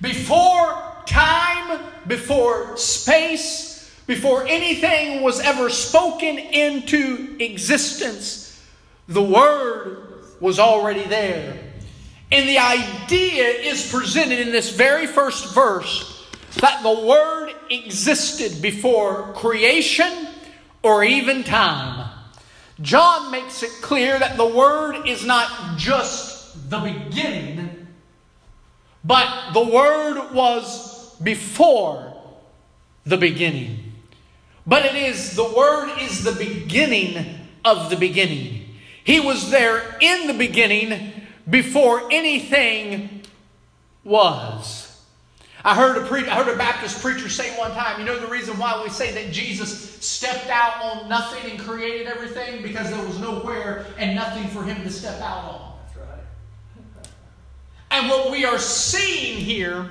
Before 0.00 0.82
time, 1.06 1.80
before 2.06 2.76
space, 2.76 3.90
before 4.06 4.46
anything 4.46 5.22
was 5.22 5.40
ever 5.40 5.70
spoken 5.70 6.38
into 6.38 7.36
existence, 7.40 8.62
the 9.08 9.22
Word 9.22 10.24
was 10.40 10.58
already 10.58 11.04
there. 11.04 11.58
And 12.30 12.48
the 12.48 12.58
idea 12.58 13.44
is 13.44 13.90
presented 13.90 14.40
in 14.40 14.52
this 14.52 14.74
very 14.74 15.06
first 15.06 15.54
verse 15.54 16.26
that 16.60 16.82
the 16.82 17.06
Word 17.06 17.52
existed 17.70 18.60
before 18.60 19.32
creation 19.34 20.28
or 20.82 21.04
even 21.04 21.44
time. 21.44 22.10
John 22.80 23.30
makes 23.30 23.62
it 23.62 23.70
clear 23.80 24.18
that 24.18 24.36
the 24.36 24.46
Word 24.46 25.06
is 25.06 25.24
not 25.24 25.78
just 25.78 26.70
the 26.70 26.78
beginning, 26.78 27.65
but 29.06 29.52
the 29.52 29.64
Word 29.64 30.32
was 30.32 31.14
before 31.22 32.12
the 33.04 33.16
beginning. 33.16 33.92
But 34.66 34.84
it 34.84 34.96
is, 34.96 35.36
the 35.36 35.44
Word 35.44 35.96
is 36.00 36.24
the 36.24 36.32
beginning 36.32 37.24
of 37.64 37.88
the 37.88 37.96
beginning. 37.96 38.64
He 39.04 39.20
was 39.20 39.50
there 39.50 39.96
in 40.00 40.26
the 40.26 40.34
beginning 40.34 41.12
before 41.48 42.12
anything 42.12 43.22
was. 44.02 44.82
I 45.64 45.74
heard, 45.74 45.96
a 45.98 46.06
pre- 46.06 46.28
I 46.28 46.42
heard 46.42 46.52
a 46.52 46.58
Baptist 46.58 47.00
preacher 47.00 47.28
say 47.28 47.56
one 47.58 47.72
time, 47.72 48.00
you 48.00 48.06
know 48.06 48.18
the 48.18 48.26
reason 48.26 48.58
why 48.58 48.80
we 48.82 48.88
say 48.88 49.12
that 49.12 49.32
Jesus 49.32 50.04
stepped 50.04 50.48
out 50.48 50.82
on 50.82 51.08
nothing 51.08 51.50
and 51.50 51.60
created 51.60 52.06
everything? 52.08 52.62
Because 52.62 52.90
there 52.90 53.04
was 53.04 53.18
nowhere 53.20 53.86
and 53.98 54.16
nothing 54.16 54.48
for 54.48 54.62
him 54.62 54.82
to 54.82 54.90
step 54.90 55.20
out 55.20 55.44
on. 55.44 55.65
And 57.90 58.08
what 58.08 58.30
we 58.30 58.44
are 58.44 58.58
seeing 58.58 59.38
here 59.38 59.90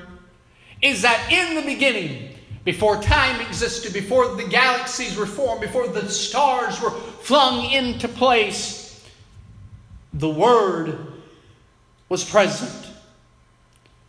is 0.82 1.02
that 1.02 1.32
in 1.32 1.56
the 1.56 1.62
beginning, 1.62 2.36
before 2.64 3.02
time 3.02 3.40
existed, 3.42 3.94
before 3.94 4.36
the 4.36 4.48
galaxies 4.48 5.18
were 5.18 5.26
formed, 5.26 5.62
before 5.62 5.88
the 5.88 6.10
stars 6.10 6.82
were 6.82 6.92
flung 6.92 7.72
into 7.72 8.08
place, 8.08 9.04
the 10.14 10.30
Word 10.30 11.14
was 12.10 12.24
present. 12.24 12.92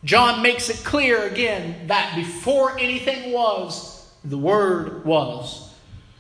John 0.04 0.42
makes 0.42 0.68
it 0.68 0.84
clear 0.84 1.26
again 1.26 1.88
that 1.88 2.14
before 2.14 2.78
anything 2.78 3.32
was, 3.32 4.10
the 4.24 4.38
Word 4.38 5.04
was. 5.04 5.74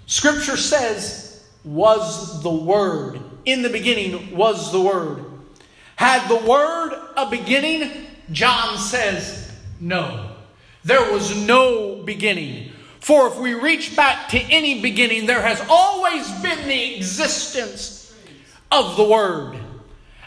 Scripture 0.06 0.56
says, 0.56 1.44
was 1.64 2.42
the 2.42 2.50
Word. 2.50 3.20
In 3.44 3.62
the 3.62 3.68
beginning 3.68 4.34
was 4.34 4.72
the 4.72 4.80
Word. 4.80 5.25
Had 5.96 6.28
the 6.28 6.48
Word 6.48 6.92
a 7.16 7.28
beginning? 7.28 8.06
John 8.30 8.78
says, 8.78 9.52
no. 9.80 10.30
There 10.84 11.12
was 11.12 11.36
no 11.46 12.02
beginning. 12.02 12.72
For 13.00 13.28
if 13.28 13.38
we 13.38 13.54
reach 13.54 13.96
back 13.96 14.28
to 14.30 14.38
any 14.38 14.80
beginning, 14.80 15.26
there 15.26 15.42
has 15.42 15.64
always 15.68 16.30
been 16.42 16.68
the 16.68 16.96
existence 16.96 18.14
of 18.70 18.96
the 18.96 19.04
Word. 19.04 19.58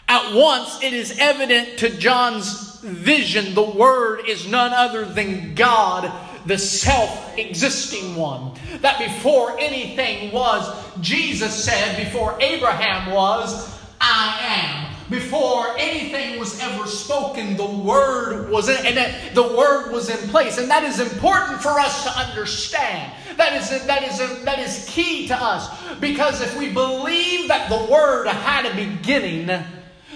At 0.08 0.34
once, 0.34 0.82
it 0.82 0.92
is 0.92 1.16
evident 1.18 1.78
to 1.78 1.96
John's 1.96 2.80
vision 2.80 3.54
the 3.54 3.62
Word 3.62 4.22
is 4.26 4.48
none 4.48 4.72
other 4.72 5.04
than 5.04 5.54
God, 5.54 6.10
the 6.46 6.58
self 6.58 7.38
existing 7.38 8.16
one. 8.16 8.54
That 8.80 8.98
before 8.98 9.58
anything 9.60 10.32
was, 10.32 10.66
Jesus 11.00 11.64
said, 11.64 12.04
before 12.04 12.36
Abraham 12.40 13.12
was, 13.12 13.78
I 14.00 14.38
am 14.40 14.99
before 15.10 15.76
anything 15.76 16.38
was 16.38 16.60
ever 16.60 16.86
spoken, 16.86 17.56
the 17.56 17.66
word 17.66 18.48
was 18.48 18.68
in, 18.68 18.86
and 18.86 19.36
the 19.36 19.42
word 19.42 19.90
was 19.92 20.08
in 20.08 20.28
place, 20.30 20.58
and 20.58 20.70
that 20.70 20.84
is 20.84 21.00
important 21.00 21.60
for 21.60 21.80
us 21.80 22.04
to 22.04 22.10
understand. 22.10 23.12
That 23.36 23.54
is 23.54 23.86
that 23.86 24.02
is 24.02 24.44
that 24.44 24.58
is 24.58 24.86
key 24.88 25.26
to 25.28 25.36
us 25.36 25.68
because 25.98 26.40
if 26.40 26.56
we 26.58 26.72
believe 26.72 27.48
that 27.48 27.68
the 27.68 27.92
word 27.92 28.26
had 28.28 28.66
a 28.66 28.74
beginning, 28.74 29.46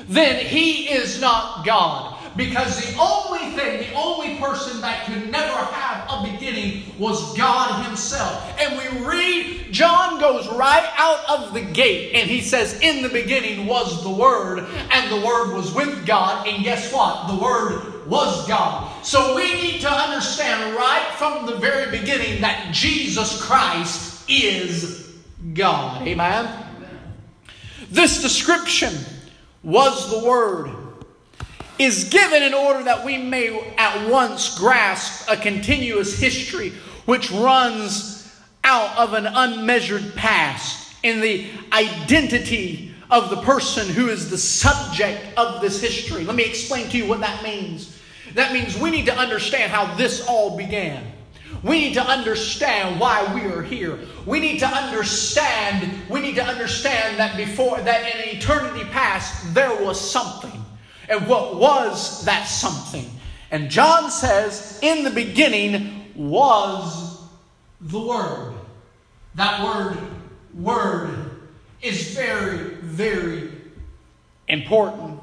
then 0.09 0.45
he 0.45 0.91
is 0.91 1.21
not 1.21 1.65
God. 1.65 2.19
Because 2.37 2.81
the 2.85 2.99
only 3.01 3.51
thing, 3.53 3.89
the 3.89 3.95
only 3.95 4.39
person 4.39 4.81
that 4.81 5.07
could 5.07 5.31
never 5.31 5.57
have 5.57 6.07
a 6.11 6.33
beginning 6.33 6.83
was 6.99 7.37
God 7.37 7.87
Himself. 7.87 8.61
And 8.61 8.77
we 8.77 9.07
read, 9.07 9.73
John 9.73 10.19
goes 10.19 10.49
right 10.49 10.89
out 10.97 11.25
of 11.29 11.55
the 11.55 11.61
gate 11.61 12.15
and 12.15 12.29
he 12.29 12.41
says, 12.41 12.81
In 12.81 13.03
the 13.03 13.09
beginning 13.09 13.67
was 13.67 14.03
the 14.03 14.11
Word, 14.11 14.67
and 14.91 15.11
the 15.13 15.25
Word 15.25 15.55
was 15.55 15.73
with 15.73 16.05
God. 16.07 16.47
And 16.49 16.65
guess 16.65 16.93
what? 16.93 17.29
The 17.29 17.43
Word 17.43 18.07
was 18.09 18.47
God. 18.49 19.05
So 19.05 19.37
we 19.37 19.53
need 19.55 19.81
to 19.83 19.91
understand 19.91 20.75
right 20.75 21.09
from 21.17 21.47
the 21.47 21.57
very 21.57 21.97
beginning 21.97 22.41
that 22.43 22.73
Jesus 22.73 23.41
Christ 23.43 24.29
is 24.29 25.15
God. 25.53 26.07
Amen? 26.07 26.49
This 27.91 28.21
description 28.23 28.93
was 29.63 30.11
the 30.11 30.29
Word 30.29 30.84
is 31.79 32.05
given 32.05 32.43
in 32.43 32.55
order 32.55 32.83
that 32.85 33.05
we 33.05 33.19
may 33.19 33.75
at 33.77 34.09
once 34.09 34.59
grasp 34.59 35.29
a 35.29 35.37
continuous 35.37 36.19
history 36.19 36.73
which 37.07 37.31
runs 37.31 38.33
out 38.63 38.97
of 38.97 39.13
an 39.13 39.27
unmeasured 39.27 40.15
past 40.15 40.95
in 41.03 41.21
the 41.21 41.47
identity 41.73 42.95
of 43.11 43.31
the 43.31 43.37
person 43.43 43.89
who 43.89 44.09
is 44.09 44.31
the 44.31 44.39
subject 44.39 45.21
of 45.37 45.61
this 45.61 45.81
history. 45.81 46.25
Let 46.25 46.37
me 46.37 46.45
explain 46.45 46.89
to 46.89 46.97
you 46.97 47.07
what 47.07 47.21
that 47.21 47.43
means. 47.43 48.01
That 48.35 48.53
means 48.53 48.79
we 48.79 48.91
need 48.91 49.07
to 49.07 49.17
understand 49.17 49.71
how 49.71 49.95
this 49.97 50.27
all 50.27 50.57
began. 50.57 51.05
We 51.63 51.79
need 51.81 51.95
to 51.95 52.03
understand 52.03 53.01
why 53.01 53.33
we 53.35 53.43
are 53.43 53.63
here. 53.63 53.99
We 54.27 54.41
need 54.41 54.59
to 54.59 54.67
understand, 54.67 56.09
we 56.11 56.21
need 56.21 56.35
to 56.35 56.45
understand 56.45 57.19
that 57.19 57.37
before 57.37 57.81
that 57.81 58.15
in 58.15 58.37
eternity 58.37 58.85
past 58.91 59.55
there 59.55 59.83
was 59.83 59.99
something. 59.99 60.54
And 61.09 61.27
what 61.27 61.57
was 61.57 62.25
that 62.25 62.45
something? 62.45 63.11
And 63.51 63.71
John 63.71 64.11
says, 64.11 64.79
in 64.83 65.05
the 65.05 65.11
beginning 65.11 66.13
was 66.15 67.23
the 67.81 68.01
Word. 68.01 68.55
That 69.35 69.63
word, 69.65 69.99
word, 70.55 71.31
is 71.83 72.15
very, 72.15 72.75
very 72.77 73.51
important. 74.49 75.21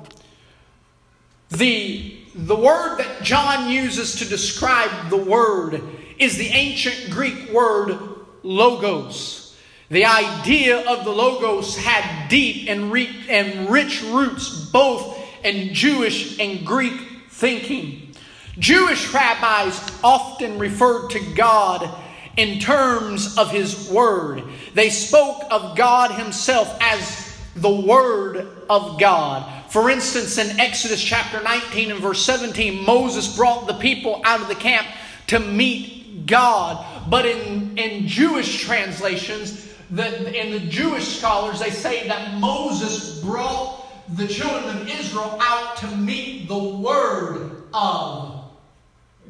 The, 1.50 2.18
the 2.36 2.56
word 2.56 2.98
that 2.98 3.24
John 3.24 3.70
uses 3.70 4.16
to 4.18 4.26
describe 4.26 5.10
the 5.10 5.18
Word 5.18 5.82
is 6.18 6.38
the 6.38 6.48
ancient 6.48 7.10
Greek 7.10 7.52
word 7.52 7.98
logos. 8.44 9.58
The 9.90 10.06
idea 10.06 10.90
of 10.90 11.04
the 11.04 11.12
logos 11.12 11.76
had 11.76 12.30
deep 12.30 12.70
and, 12.70 12.92
re- 12.92 13.14
and 13.28 13.70
rich 13.70 14.02
roots 14.04 14.70
both 14.72 15.21
in 15.44 15.74
Jewish 15.74 16.40
and 16.40 16.66
Greek 16.66 17.00
thinking. 17.30 18.14
Jewish 18.60 19.14
rabbis 19.14 19.80
often 20.04 20.60
referred 20.60 21.10
to 21.10 21.20
God 21.36 21.90
in 22.38 22.60
terms 22.60 23.38
of 23.38 23.52
His 23.52 23.90
Word. 23.90 24.44
They 24.74 24.90
spoke 24.90 25.44
of 25.50 25.76
God 25.76 26.12
Himself 26.12 26.78
as 26.82 27.38
the 27.56 27.70
Word 27.70 28.48
of 28.70 29.00
God. 29.00 29.72
For 29.72 29.90
instance, 29.90 30.38
in 30.38 30.60
Exodus 30.60 31.02
chapter 31.02 31.42
19 31.42 31.92
and 31.92 32.00
verse 32.00 32.24
17, 32.26 32.86
Moses 32.86 33.36
brought 33.36 33.68
the 33.68 33.74
people 33.76 34.22
out 34.26 34.42
of 34.42 34.48
the 34.48 34.56
camp 34.56 34.88
to 35.28 35.40
meet 35.40 36.26
God. 36.26 36.86
But 37.10 37.26
in, 37.26 37.78
in 37.78 38.08
Jewish 38.08 38.62
translations, 38.62 39.70
the, 39.90 40.40
in 40.40 40.52
the 40.52 40.60
Jewish 40.60 41.18
scholars, 41.18 41.60
they 41.60 41.70
say 41.70 42.08
that 42.08 42.38
Moses 42.40 43.22
brought 43.22 43.86
the 44.10 44.28
children 44.28 44.78
of 44.78 44.90
Israel 44.90 45.38
out 45.42 45.78
to 45.78 45.88
meet 45.96 46.48
the 46.48 46.58
Word 46.58 47.64
of 47.74 48.44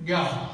God. 0.06 0.50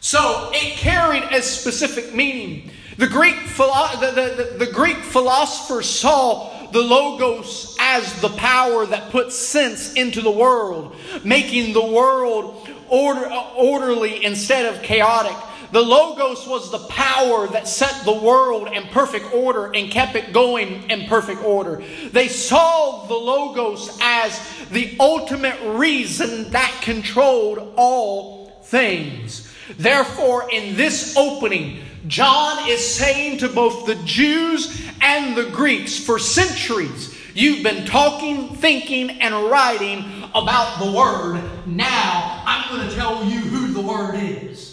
So 0.00 0.50
it 0.54 0.76
carried 0.76 1.24
a 1.24 1.42
specific 1.42 2.14
meaning. 2.14 2.70
The 2.96 3.06
Greek, 3.06 3.36
the, 3.56 4.54
the, 4.58 4.64
the, 4.64 4.72
Greek 4.72 4.96
philosophers 4.96 5.88
saw 5.88 6.70
the 6.72 6.80
Logos 6.80 7.76
as 7.78 8.20
the 8.20 8.30
power 8.30 8.86
that 8.86 9.10
puts 9.10 9.36
sense 9.36 9.92
into 9.94 10.20
the 10.20 10.30
world, 10.30 10.96
making 11.24 11.74
the 11.74 11.84
world 11.84 12.68
order, 12.88 13.30
orderly 13.56 14.24
instead 14.24 14.66
of 14.66 14.82
chaotic. 14.82 15.36
The 15.70 15.82
Logos 15.82 16.46
was 16.46 16.70
the 16.70 16.86
power 16.88 17.46
that 17.48 17.68
set 17.68 18.04
the 18.04 18.12
world 18.12 18.68
in 18.68 18.84
perfect 18.84 19.34
order 19.34 19.70
and 19.74 19.90
kept 19.90 20.14
it 20.14 20.32
going 20.32 20.90
in 20.90 21.06
perfect 21.06 21.42
order. 21.42 21.82
They 22.10 22.28
saw 22.28 23.06
the 23.06 23.14
Logos 23.14 23.98
as 24.00 24.40
the 24.70 24.96
ultimate 24.98 25.60
reason 25.76 26.50
that 26.52 26.80
controlled 26.82 27.74
all 27.76 28.62
things. 28.64 29.52
Therefore, 29.76 30.50
in 30.50 30.76
this 30.76 31.16
opening, 31.16 31.80
John 32.06 32.68
is 32.70 32.84
saying 32.86 33.38
to 33.38 33.48
both 33.48 33.84
the 33.86 33.96
Jews 34.06 34.82
and 35.02 35.36
the 35.36 35.50
Greeks 35.50 35.98
for 36.02 36.18
centuries, 36.18 37.14
you've 37.34 37.62
been 37.62 37.84
talking, 37.84 38.56
thinking, 38.56 39.10
and 39.20 39.34
writing 39.50 40.04
about 40.34 40.78
the 40.82 40.90
Word. 40.92 41.42
Now, 41.66 42.42
I'm 42.46 42.74
going 42.74 42.88
to 42.88 42.94
tell 42.94 43.22
you 43.24 43.40
who 43.40 43.72
the 43.74 43.82
Word 43.82 44.14
is. 44.16 44.67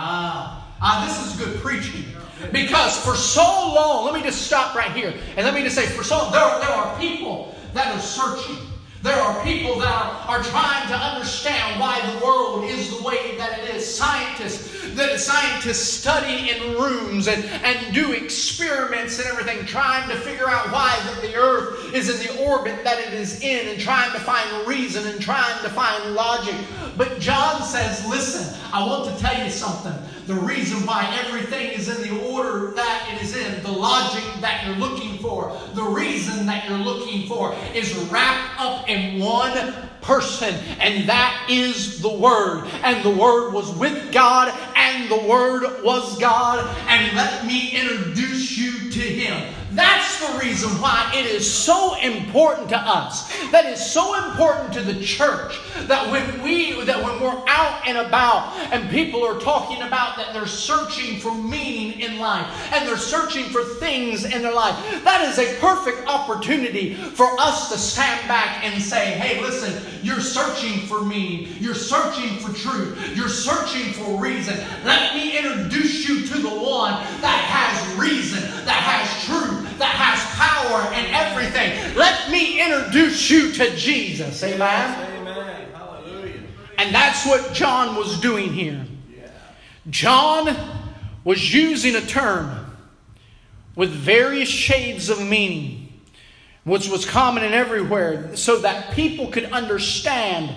Ah, 0.00 0.64
ah 0.80 1.04
this 1.04 1.26
is 1.26 1.44
good 1.44 1.60
preaching. 1.60 2.04
Because 2.52 2.96
for 3.04 3.16
so 3.16 3.42
long, 3.42 4.04
let 4.04 4.14
me 4.14 4.22
just 4.22 4.42
stop 4.42 4.76
right 4.76 4.92
here 4.92 5.12
and 5.36 5.44
let 5.44 5.54
me 5.54 5.62
just 5.62 5.74
say, 5.74 5.86
for 5.86 6.04
so 6.04 6.18
long, 6.18 6.30
there, 6.30 6.60
there 6.60 6.70
are 6.70 6.96
people 7.00 7.52
that 7.74 7.92
are 7.92 8.00
searching. 8.00 8.67
There 9.02 9.14
are 9.14 9.44
people 9.44 9.78
that 9.78 10.24
are, 10.26 10.42
trying 10.42 10.88
to 10.88 10.94
understand 10.94 11.80
why 11.80 12.00
the 12.12 12.24
world 12.24 12.64
is 12.64 12.96
the 12.96 13.02
way 13.02 13.36
that 13.36 13.60
it 13.60 13.74
is. 13.76 13.86
Scientists, 13.94 14.94
that 14.94 15.20
scientists 15.20 15.88
study 15.88 16.50
in 16.50 16.74
rooms 16.74 17.28
and, 17.28 17.44
and 17.44 17.94
do 17.94 18.12
experiments 18.12 19.18
and 19.20 19.28
everything, 19.28 19.64
trying 19.66 20.08
to 20.08 20.16
figure 20.16 20.48
out 20.48 20.72
why 20.72 20.98
that 21.04 21.22
the 21.22 21.36
earth 21.36 21.94
is 21.94 22.08
in 22.08 22.26
the 22.26 22.42
orbit 22.44 22.82
that 22.82 22.98
it 22.98 23.12
is 23.12 23.40
in 23.40 23.68
and 23.68 23.80
trying 23.80 24.10
to 24.12 24.18
find 24.18 24.66
reason 24.66 25.06
and 25.06 25.20
trying 25.20 25.62
to 25.62 25.70
find 25.70 26.14
logic. 26.14 26.56
But 26.96 27.20
John 27.20 27.62
says, 27.62 28.04
listen, 28.08 28.60
I 28.72 28.84
want 28.84 29.14
to 29.14 29.22
tell 29.22 29.44
you 29.44 29.50
something. 29.50 29.94
The 30.28 30.34
reason 30.34 30.84
why 30.84 31.10
everything 31.24 31.70
is 31.70 31.88
in 31.88 32.02
the 32.02 32.28
order 32.28 32.72
that 32.72 33.08
it 33.10 33.22
is 33.22 33.34
in, 33.34 33.62
the 33.62 33.72
logic 33.72 34.22
that 34.42 34.62
you're 34.66 34.76
looking 34.76 35.16
for, 35.20 35.58
the 35.72 35.82
reason 35.82 36.44
that 36.44 36.68
you're 36.68 36.76
looking 36.76 37.26
for 37.26 37.56
is 37.74 37.94
wrapped 38.10 38.60
up 38.60 38.86
in 38.90 39.18
one 39.20 39.72
person, 40.02 40.54
and 40.80 41.08
that 41.08 41.46
is 41.48 42.02
the 42.02 42.12
Word. 42.12 42.68
And 42.82 43.02
the 43.02 43.18
Word 43.18 43.54
was 43.54 43.74
with 43.76 44.12
God, 44.12 44.52
and 44.76 45.10
the 45.10 45.26
Word 45.26 45.82
was 45.82 46.18
God. 46.18 46.58
And 46.88 47.16
let 47.16 47.46
me 47.46 47.70
introduce 47.70 48.58
you 48.58 48.90
to 48.90 49.00
Him. 49.00 49.54
That's 49.72 50.18
the 50.20 50.38
reason 50.38 50.70
why 50.80 51.12
it 51.14 51.26
is 51.26 51.50
so 51.50 51.96
important 52.00 52.70
to 52.70 52.78
us. 52.78 53.28
That 53.50 53.66
is 53.66 53.84
so 53.84 54.28
important 54.28 54.72
to 54.74 54.82
the 54.82 55.00
church 55.02 55.58
that 55.86 56.10
when 56.10 56.42
we 56.42 56.84
that 56.84 57.02
when 57.02 57.20
we're 57.20 57.42
out 57.46 57.86
and 57.86 57.98
about 57.98 58.56
and 58.72 58.88
people 58.90 59.24
are 59.24 59.38
talking 59.38 59.82
about 59.82 60.16
that 60.16 60.32
they're 60.32 60.46
searching 60.46 61.18
for 61.18 61.34
meaning 61.34 62.00
in 62.00 62.18
life 62.18 62.46
and 62.72 62.88
they're 62.88 62.96
searching 62.96 63.44
for 63.44 63.62
things 63.62 64.24
in 64.24 64.42
their 64.42 64.54
life, 64.54 64.76
that 65.04 65.28
is 65.28 65.38
a 65.38 65.58
perfect 65.60 66.06
opportunity 66.06 66.94
for 66.94 67.28
us 67.38 67.70
to 67.70 67.78
stand 67.78 68.26
back 68.26 68.64
and 68.64 68.82
say, 68.82 69.12
"Hey, 69.12 69.40
listen, 69.40 70.00
you're 70.02 70.20
searching 70.20 70.86
for 70.86 71.02
meaning. 71.02 71.54
You're 71.60 71.74
searching 71.74 72.38
for 72.38 72.52
truth. 72.56 73.16
You're 73.16 73.28
searching 73.28 73.92
for 73.92 74.18
reason. 74.18 74.58
Let 74.84 75.14
me 75.14 75.36
introduce 75.36 76.08
you 76.08 76.26
to 76.26 76.38
the 76.38 76.48
one 76.48 76.92
that 77.20 77.40
has 77.44 77.98
reason, 77.98 78.42
that 78.64 78.82
has 78.82 79.24
truth, 79.24 79.57
that 79.78 79.94
has 79.94 80.20
power 80.36 80.80
and 80.94 81.06
everything. 81.14 81.96
Let 81.96 82.30
me 82.30 82.60
introduce 82.60 83.30
you 83.30 83.52
to 83.52 83.76
Jesus. 83.76 84.42
Amen. 84.42 85.18
Amen. 85.20 85.68
Hallelujah. 85.72 86.40
And 86.78 86.94
that's 86.94 87.26
what 87.26 87.52
John 87.52 87.96
was 87.96 88.20
doing 88.20 88.52
here. 88.52 88.84
John 89.90 90.54
was 91.24 91.52
using 91.52 91.96
a 91.96 92.00
term 92.00 92.66
with 93.74 93.90
various 93.90 94.48
shades 94.48 95.08
of 95.08 95.24
meaning, 95.26 95.92
which 96.64 96.88
was 96.88 97.06
common 97.06 97.44
in 97.44 97.52
everywhere, 97.52 98.36
so 98.36 98.58
that 98.58 98.92
people 98.92 99.28
could 99.28 99.44
understand 99.44 100.54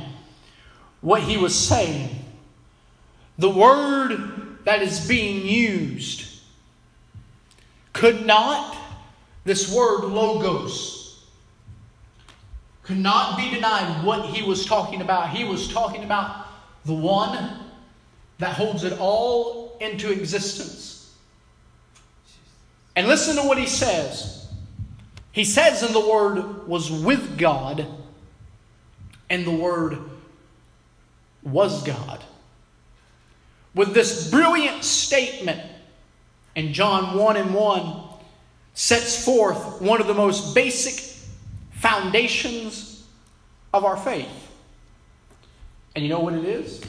what 1.02 1.22
he 1.22 1.38
was 1.38 1.56
saying. 1.56 2.10
The 3.38 3.50
word 3.50 4.60
that 4.66 4.82
is 4.82 5.08
being 5.08 5.46
used 5.46 6.42
could 7.94 8.26
not 8.26 8.76
this 9.44 9.74
word 9.74 10.06
logos 10.06 11.26
could 12.84 12.98
not 12.98 13.38
be 13.38 13.50
denied 13.50 14.04
what 14.06 14.26
he 14.26 14.44
was 14.44 14.66
talking 14.66 15.02
about. 15.02 15.30
He 15.30 15.44
was 15.44 15.72
talking 15.72 16.04
about 16.04 16.48
the 16.86 16.94
one 16.94 17.60
that 18.40 18.54
holds 18.54 18.84
it 18.84 18.98
all 19.00 19.78
into 19.80 20.12
existence. 20.12 21.16
And 22.96 23.08
listen 23.08 23.36
to 23.36 23.44
what 23.44 23.58
he 23.58 23.68
says. 23.68 24.48
He 25.32 25.46
says, 25.46 25.82
and 25.84 25.96
the 25.96 26.10
Word 26.10 26.68
was 26.68 26.92
with 26.92 27.38
God, 27.38 27.86
and 29.30 29.46
the 29.46 29.52
Word 29.52 29.98
was 31.42 31.84
God. 31.84 32.22
With 33.74 33.94
this 33.94 34.30
brilliant 34.30 34.84
statement 34.84 35.62
in 36.56 36.74
John 36.74 37.18
1 37.18 37.38
and 37.38 37.54
1, 37.54 38.04
sets 38.74 39.24
forth 39.24 39.82
one 39.82 40.02
of 40.02 40.08
the 40.08 40.14
most 40.14 40.56
basic 40.56 41.18
foundations 41.72 43.06
of 43.74 43.86
our 43.86 43.98
faith. 43.98 44.52
And 45.96 46.04
you 46.04 46.10
know 46.10 46.20
what 46.20 46.34
it 46.34 46.46
is? 46.46 46.82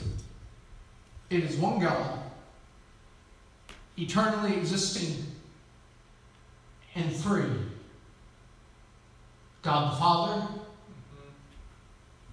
It 1.31 1.45
is 1.45 1.57
one 1.57 1.81
God, 1.81 2.21
eternally 3.97 4.57
existing 4.57 5.27
in 6.95 7.11
three 7.11 7.45
God 9.63 9.93
the 9.93 9.97
Father, 9.97 10.49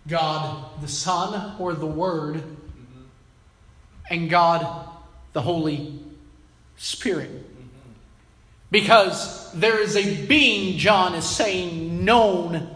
God 0.08 0.82
the 0.82 0.88
Son, 0.88 1.56
or 1.60 1.74
the 1.74 1.86
Word, 1.86 2.36
mm-hmm. 2.36 3.04
and 4.10 4.30
God 4.30 4.90
the 5.34 5.42
Holy 5.42 6.00
Spirit. 6.78 7.49
Because 8.72 9.52
there 9.54 9.80
is 9.80 9.96
a 9.96 10.26
being, 10.26 10.78
John 10.78 11.16
is 11.16 11.28
saying, 11.28 12.06
known 12.06 12.70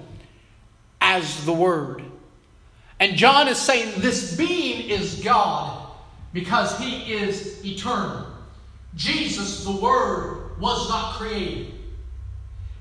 as 1.00 1.46
the 1.46 1.54
Word. 1.54 2.04
And 3.00 3.16
John 3.16 3.48
is 3.48 3.58
saying 3.58 3.94
this 3.98 4.36
being 4.36 4.90
is 4.90 5.22
God 5.24 5.88
because 6.32 6.78
he 6.80 7.14
is 7.14 7.64
eternal. 7.66 8.28
Jesus, 8.96 9.64
the 9.66 9.72
Word, 9.72 10.60
was 10.60 10.90
not 10.90 11.16
created. 11.16 11.74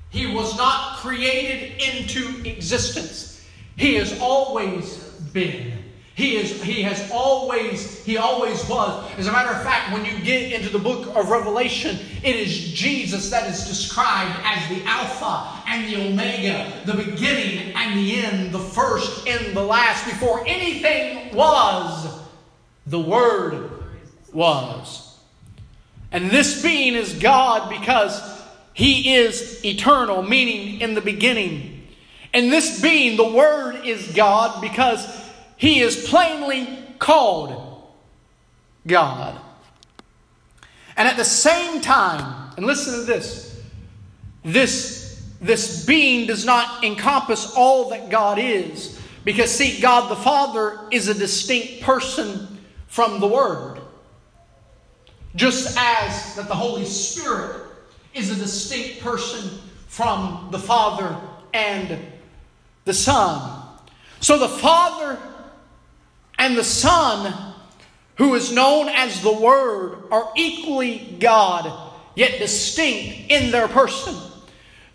He 0.09 0.27
was 0.27 0.55
not 0.57 0.97
created 0.97 1.81
into 1.81 2.47
existence. 2.47 3.45
He 3.75 3.95
has 3.95 4.17
always 4.19 4.97
been. 5.33 5.82
He 6.15 6.37
is 6.37 6.61
he 6.61 6.83
has 6.83 7.09
always 7.11 8.03
he 8.05 8.17
always 8.17 8.67
was. 8.69 9.11
As 9.17 9.25
a 9.25 9.31
matter 9.31 9.49
of 9.49 9.63
fact, 9.63 9.91
when 9.91 10.05
you 10.05 10.23
get 10.23 10.51
into 10.51 10.69
the 10.69 10.77
book 10.77 11.15
of 11.15 11.29
Revelation, 11.29 11.97
it 12.21 12.35
is 12.35 12.71
Jesus 12.71 13.31
that 13.31 13.49
is 13.49 13.65
described 13.65 14.39
as 14.43 14.69
the 14.69 14.83
Alpha 14.85 15.63
and 15.67 15.91
the 15.91 16.07
Omega, 16.07 16.71
the 16.85 16.93
beginning 16.93 17.73
and 17.75 17.97
the 17.97 18.17
end, 18.17 18.51
the 18.51 18.59
first 18.59 19.27
and 19.27 19.57
the 19.57 19.63
last. 19.63 20.05
Before 20.05 20.43
anything 20.45 21.35
was, 21.35 22.19
the 22.85 22.99
Word 22.99 23.71
was. 24.31 25.17
And 26.11 26.29
this 26.29 26.61
being 26.61 26.93
is 26.93 27.13
God 27.15 27.71
because 27.71 28.21
he 28.73 29.15
is 29.15 29.65
eternal, 29.65 30.21
meaning 30.21 30.79
in 30.79 30.93
the 30.93 31.01
beginning. 31.01 31.87
And 32.35 32.51
this 32.51 32.81
being, 32.81 33.17
the 33.17 33.27
Word, 33.31 33.83
is 33.83 34.11
God 34.13 34.61
because 34.61 35.22
he 35.57 35.79
is 35.81 36.07
plainly 36.07 36.67
called 36.99 37.83
God. 38.85 39.39
And 40.95 41.07
at 41.07 41.17
the 41.17 41.25
same 41.25 41.81
time, 41.81 42.53
and 42.57 42.65
listen 42.65 42.99
to 42.99 43.05
this, 43.05 43.61
this, 44.43 45.23
this 45.41 45.85
being 45.85 46.27
does 46.27 46.45
not 46.45 46.83
encompass 46.83 47.53
all 47.55 47.89
that 47.89 48.09
God 48.09 48.37
is. 48.39 48.99
Because, 49.23 49.49
see, 49.49 49.79
God 49.79 50.11
the 50.11 50.15
Father 50.15 50.79
is 50.91 51.07
a 51.07 51.13
distinct 51.13 51.81
person 51.81 52.59
from 52.87 53.19
the 53.19 53.27
Word. 53.27 53.79
Just 55.35 55.77
as 55.79 56.35
that 56.35 56.47
the 56.47 56.55
Holy 56.55 56.85
Spirit 56.85 57.67
is 58.13 58.29
a 58.29 58.35
distinct 58.35 59.01
person 59.01 59.59
from 59.87 60.49
the 60.51 60.59
Father 60.59 61.15
and 61.53 61.97
the 62.85 62.93
Son. 62.93 63.61
So 64.19 64.37
the 64.37 64.49
Father 64.49 65.17
and 66.43 66.57
the 66.57 66.63
Son, 66.63 67.33
who 68.17 68.35
is 68.35 68.51
known 68.51 68.89
as 68.89 69.21
the 69.21 69.31
Word, 69.31 70.03
are 70.11 70.29
equally 70.35 71.15
God, 71.17 71.93
yet 72.17 72.37
distinct 72.37 73.31
in 73.31 73.49
their 73.49 73.69
person. 73.69 74.13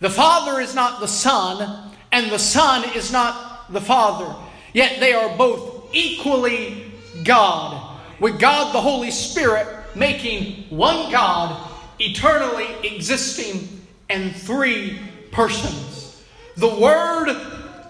The 0.01 0.11
Father 0.11 0.61
is 0.61 0.75
not 0.75 1.01
the 1.01 1.09
Son, 1.09 1.91
and 2.13 2.31
the 2.31 2.39
Son 2.39 2.85
is 2.95 3.11
not 3.11 3.73
the 3.73 3.81
Father, 3.81 4.37
yet 4.75 5.01
they 5.01 5.15
are 5.15 5.35
both 5.39 5.89
equally 5.95 6.93
God, 7.25 7.99
with 8.21 8.39
God 8.39 8.75
the 8.75 8.81
Holy 8.83 9.11
Spirit 9.11 9.67
making 9.95 10.65
one 10.69 11.11
God, 11.11 11.67
eternally 11.99 12.67
existing 12.83 13.87
in 14.11 14.35
three 14.35 15.01
persons. 15.33 16.23
The 16.59 16.75
Word 16.79 17.35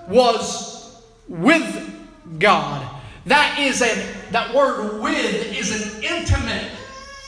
was 0.08 1.02
with 1.26 1.92
God 2.38 2.97
that 3.28 3.58
is 3.58 3.82
a 3.82 4.30
that 4.30 4.54
word 4.54 5.00
with 5.00 5.56
is 5.56 5.70
an 5.70 6.02
intimate 6.02 6.70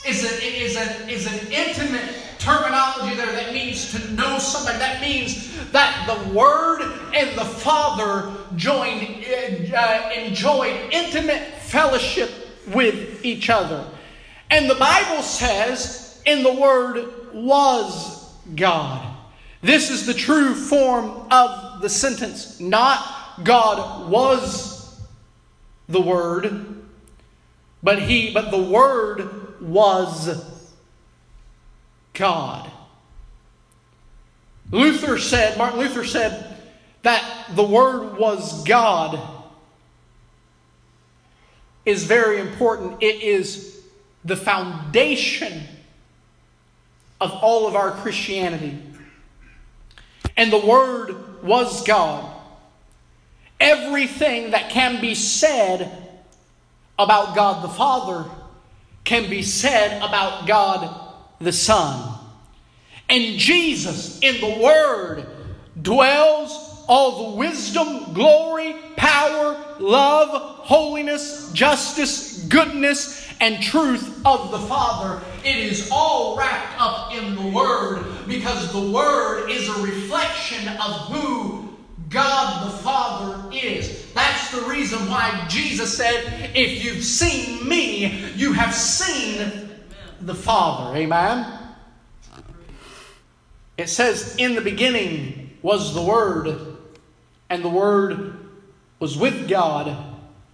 is 0.05 0.23
an 0.23 0.39
is 0.41 0.75
an 0.75 1.09
is 1.09 1.27
an 1.27 1.51
intimate 1.51 2.15
terminology 2.41 3.15
there 3.15 3.31
that 3.31 3.53
means 3.53 3.91
to 3.91 4.11
know 4.13 4.39
somebody. 4.39 4.79
That 4.79 4.99
means 4.99 5.69
that 5.71 6.05
the 6.07 6.33
Word 6.33 6.81
and 7.13 7.37
the 7.37 7.45
Father 7.45 8.33
joined 8.55 9.25
uh, 9.73 10.09
enjoyed 10.15 10.75
intimate 10.91 11.43
fellowship 11.59 12.31
with 12.73 13.23
each 13.23 13.49
other. 13.49 13.85
And 14.49 14.69
the 14.69 14.75
Bible 14.75 15.21
says, 15.21 16.21
in 16.25 16.43
the 16.43 16.53
Word 16.53 17.33
was 17.33 18.33
God. 18.55 19.15
This 19.61 19.91
is 19.91 20.07
the 20.07 20.13
true 20.13 20.55
form 20.55 21.27
of 21.29 21.81
the 21.81 21.89
sentence, 21.89 22.59
not 22.59 23.43
God 23.43 24.09
was 24.09 24.70
the 25.91 26.01
Word, 26.01 26.83
but 27.83 28.01
he 28.01 28.33
but 28.33 28.51
the 28.51 28.61
Word 28.61 29.61
was 29.61 30.73
God. 32.13 32.69
Luther 34.71 35.17
said, 35.17 35.57
Martin 35.57 35.79
Luther 35.79 36.05
said 36.05 36.57
that 37.03 37.47
the 37.55 37.63
Word 37.63 38.17
was 38.17 38.63
God 38.63 39.19
is 41.85 42.05
very 42.05 42.39
important. 42.39 43.01
It 43.01 43.21
is 43.21 43.81
the 44.23 44.35
foundation 44.35 45.63
of 47.19 47.31
all 47.31 47.67
of 47.67 47.75
our 47.75 47.91
Christianity. 47.91 48.81
And 50.37 50.51
the 50.51 50.65
Word 50.65 51.43
was 51.43 51.83
God 51.83 52.30
everything 53.61 54.51
that 54.51 54.71
can 54.71 54.99
be 54.99 55.15
said 55.15 55.89
about 56.99 57.35
God 57.35 57.63
the 57.63 57.69
Father 57.69 58.25
can 59.03 59.29
be 59.29 59.43
said 59.43 59.97
about 59.97 60.47
God 60.47 61.13
the 61.39 61.53
Son. 61.53 62.17
And 63.09 63.37
Jesus 63.37 64.19
in 64.21 64.39
the 64.41 64.63
Word 64.63 65.25
dwells 65.81 66.83
all 66.87 67.31
the 67.31 67.37
wisdom, 67.37 68.13
glory, 68.13 68.75
power, 68.95 69.57
love, 69.79 70.29
holiness, 70.65 71.51
justice, 71.53 72.43
goodness, 72.45 73.27
and 73.39 73.61
truth 73.63 74.21
of 74.25 74.51
the 74.51 74.59
Father. 74.59 75.21
It 75.43 75.57
is 75.57 75.89
all 75.91 76.37
wrapped 76.37 76.79
up 76.79 77.13
in 77.13 77.35
the 77.35 77.47
Word 77.55 78.05
because 78.27 78.71
the 78.71 78.91
Word 78.91 79.49
is 79.49 79.67
a 79.69 79.81
reflection 79.81 80.67
of 80.67 81.07
who 81.07 81.70
God 82.11 82.67
the 82.67 82.77
Father 82.77 83.49
is. 83.53 84.11
That's 84.13 84.51
the 84.51 84.61
reason 84.67 84.99
why 85.09 85.45
Jesus 85.49 85.97
said, 85.97 86.51
If 86.53 86.83
you've 86.83 87.03
seen 87.03 87.67
me, 87.67 88.31
you 88.35 88.51
have 88.53 88.73
seen 88.75 89.69
the 90.19 90.35
Father. 90.35 90.97
Amen? 90.97 91.59
It 93.77 93.87
says, 93.87 94.35
In 94.37 94.55
the 94.55 94.61
beginning 94.61 95.57
was 95.61 95.95
the 95.95 96.01
Word, 96.01 96.77
and 97.49 97.63
the 97.63 97.69
Word 97.69 98.37
was 98.99 99.17
with 99.17 99.47
God, 99.47 99.95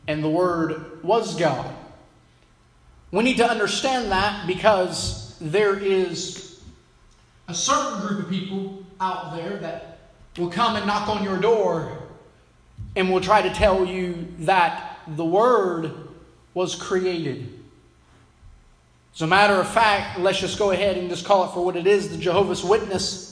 and 0.08 0.24
the 0.24 0.30
Word 0.30 1.04
was 1.04 1.36
God. 1.36 1.74
We 3.12 3.24
need 3.24 3.38
to 3.38 3.50
understand 3.50 4.12
that 4.12 4.46
because 4.46 5.38
there 5.41 5.78
is 5.78 6.62
a 7.48 7.54
certain 7.54 8.06
group 8.06 8.26
of 8.26 8.30
people 8.30 8.86
out 9.00 9.36
there 9.36 9.58
that 9.58 9.96
will 10.38 10.50
come 10.50 10.76
and 10.76 10.86
knock 10.86 11.10
on 11.10 11.23
your 11.23 11.38
door 11.38 11.97
and 12.95 13.12
will 13.12 13.21
try 13.21 13.41
to 13.41 13.54
tell 13.54 13.86
you 13.86 14.28
that 14.39 15.00
the 15.08 15.26
Word 15.26 15.91
was 16.54 16.76
created. 16.76 17.54
As 19.13 19.21
a 19.21 19.28
matter 19.28 19.56
of 19.56 19.67
fact, 19.67 20.19
let's 20.19 20.39
just 20.39 20.60
go 20.60 20.71
ahead 20.71 20.97
and 20.97 21.10
just 21.10 21.26
call 21.26 21.45
it 21.45 21.54
for 21.54 21.65
what 21.65 21.76
it 21.76 21.88
is 21.88 22.10
the 22.10 22.17
Jehovah's 22.17 22.63
Witness 22.63 23.28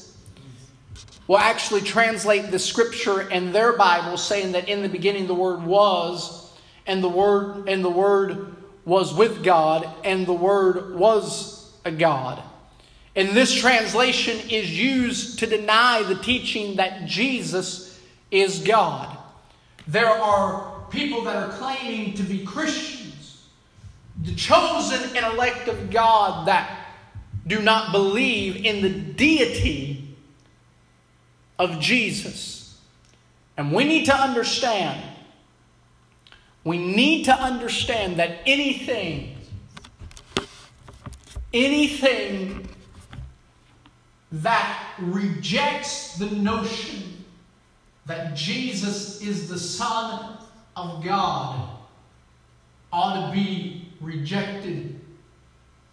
will 1.27 1.37
actually 1.37 1.81
translate 1.81 2.51
the 2.51 2.59
scripture 2.59 3.29
in 3.29 3.51
their 3.51 3.73
Bible 3.73 4.17
saying 4.17 4.51
that 4.51 4.69
in 4.69 4.81
the 4.81 4.89
beginning 4.89 5.27
the 5.27 5.33
Word 5.33 5.63
was, 5.63 6.53
and 6.85 7.03
the 7.03 7.09
Word, 7.09 7.67
and 7.67 7.83
the 7.83 7.89
Word 7.89 8.55
was 8.85 9.13
with 9.13 9.43
God, 9.43 9.89
and 10.03 10.27
the 10.27 10.33
Word 10.33 10.95
was 10.95 11.73
a 11.83 11.91
God. 11.91 12.43
And 13.15 13.29
this 13.29 13.53
translation 13.53 14.37
is 14.49 14.77
used 14.77 15.39
to 15.39 15.45
deny 15.45 16.03
the 16.03 16.15
teaching 16.15 16.75
that 16.75 17.05
Jesus 17.05 18.01
is 18.29 18.59
God. 18.59 19.17
There 19.87 20.09
are 20.09 20.85
people 20.89 21.23
that 21.23 21.35
are 21.35 21.51
claiming 21.53 22.13
to 22.15 22.23
be 22.23 22.45
Christians, 22.45 23.47
the 24.21 24.35
chosen 24.35 25.15
and 25.15 25.33
elect 25.33 25.67
of 25.67 25.91
God, 25.91 26.47
that 26.47 26.87
do 27.47 27.61
not 27.61 27.91
believe 27.91 28.65
in 28.65 28.81
the 28.81 28.89
deity 28.89 30.15
of 31.57 31.79
Jesus. 31.79 32.79
And 33.55 33.71
we 33.71 33.85
need 33.85 34.05
to 34.05 34.15
understand, 34.15 35.01
we 36.65 36.77
need 36.77 37.25
to 37.25 37.33
understand 37.33 38.17
that 38.17 38.39
anything, 38.45 39.37
anything 41.53 42.67
that 44.41 44.95
rejects 44.99 46.17
the 46.17 46.29
notion 46.31 47.23
that 48.05 48.35
Jesus 48.35 49.21
is 49.21 49.49
the 49.49 49.57
Son 49.57 50.37
of 50.75 51.03
God 51.03 51.69
ought 52.91 53.27
to 53.27 53.33
be 53.33 53.87
rejected 54.01 54.99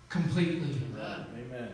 completely. 0.08 0.76
Amen. 0.98 1.68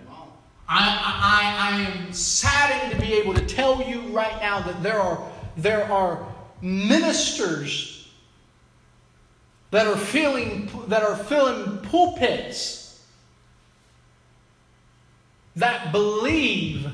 I, 0.69 1.71
I, 1.71 1.73
I 1.73 1.81
am 1.83 2.13
saddened 2.13 2.93
to 2.93 3.01
be 3.01 3.15
able 3.15 3.33
to 3.35 3.47
tell 3.47 3.83
you 3.83 4.03
right 4.09 4.39
now 4.41 4.61
that 4.61 4.83
there 4.83 5.01
are, 5.01 5.27
there 5.57 5.91
are 5.91 6.31
ministers 6.61 8.11
that 9.71 9.87
are 9.87 9.97
filling, 9.97 10.71
that 10.89 11.03
are 11.03 11.17
filling 11.17 11.79
pulpits 11.79 12.88
that 15.59 15.93
believe 15.93 16.87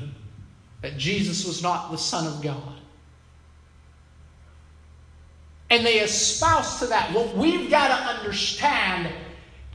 that 0.81 0.97
Jesus 0.97 1.45
was 1.45 1.63
not 1.63 1.91
the 1.91 1.97
Son 1.97 2.27
of 2.27 2.41
God. 2.41 2.73
And 5.69 5.85
they 5.85 5.99
espouse 5.99 6.79
to 6.79 6.87
that. 6.87 7.11
What 7.11 7.35
we've 7.35 7.69
got 7.69 7.87
to 7.87 8.17
understand 8.17 9.11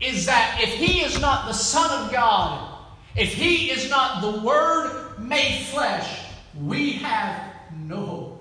is 0.00 0.26
that 0.26 0.60
if 0.62 0.70
He 0.70 1.00
is 1.00 1.20
not 1.20 1.46
the 1.46 1.52
Son 1.52 2.04
of 2.04 2.12
God, 2.12 2.70
if 3.16 3.34
he 3.34 3.70
is 3.70 3.90
not 3.90 4.22
the 4.22 4.40
Word 4.40 5.18
made 5.18 5.64
flesh, 5.66 6.20
we 6.62 6.92
have 6.92 7.54
no 7.86 7.96
hope. 7.96 8.36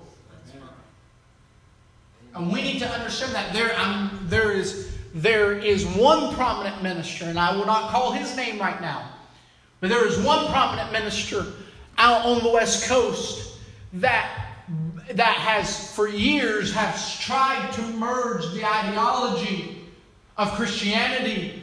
And 2.34 2.52
we 2.52 2.62
need 2.62 2.78
to 2.78 2.88
understand 2.88 3.34
that 3.34 3.52
there, 3.52 3.76
um, 3.78 4.26
there, 4.28 4.52
is, 4.52 4.96
there 5.12 5.52
is 5.52 5.84
one 5.84 6.32
prominent 6.34 6.80
minister, 6.82 7.24
and 7.24 7.38
I 7.38 7.56
will 7.56 7.66
not 7.66 7.90
call 7.90 8.12
his 8.12 8.36
name 8.36 8.60
right 8.60 8.80
now, 8.80 9.10
but 9.80 9.88
there 9.88 10.06
is 10.06 10.18
one 10.18 10.46
prominent 10.46 10.92
minister 10.92 11.46
out 11.98 12.24
on 12.24 12.42
the 12.42 12.50
West 12.50 12.86
Coast 12.86 13.58
that, 13.94 14.46
that 15.12 15.36
has 15.36 15.92
for 15.94 16.08
years 16.08 16.72
has 16.72 17.18
tried 17.18 17.70
to 17.72 17.82
merge 17.82 18.52
the 18.52 18.64
ideology 18.64 19.84
of 20.36 20.52
Christianity 20.52 21.62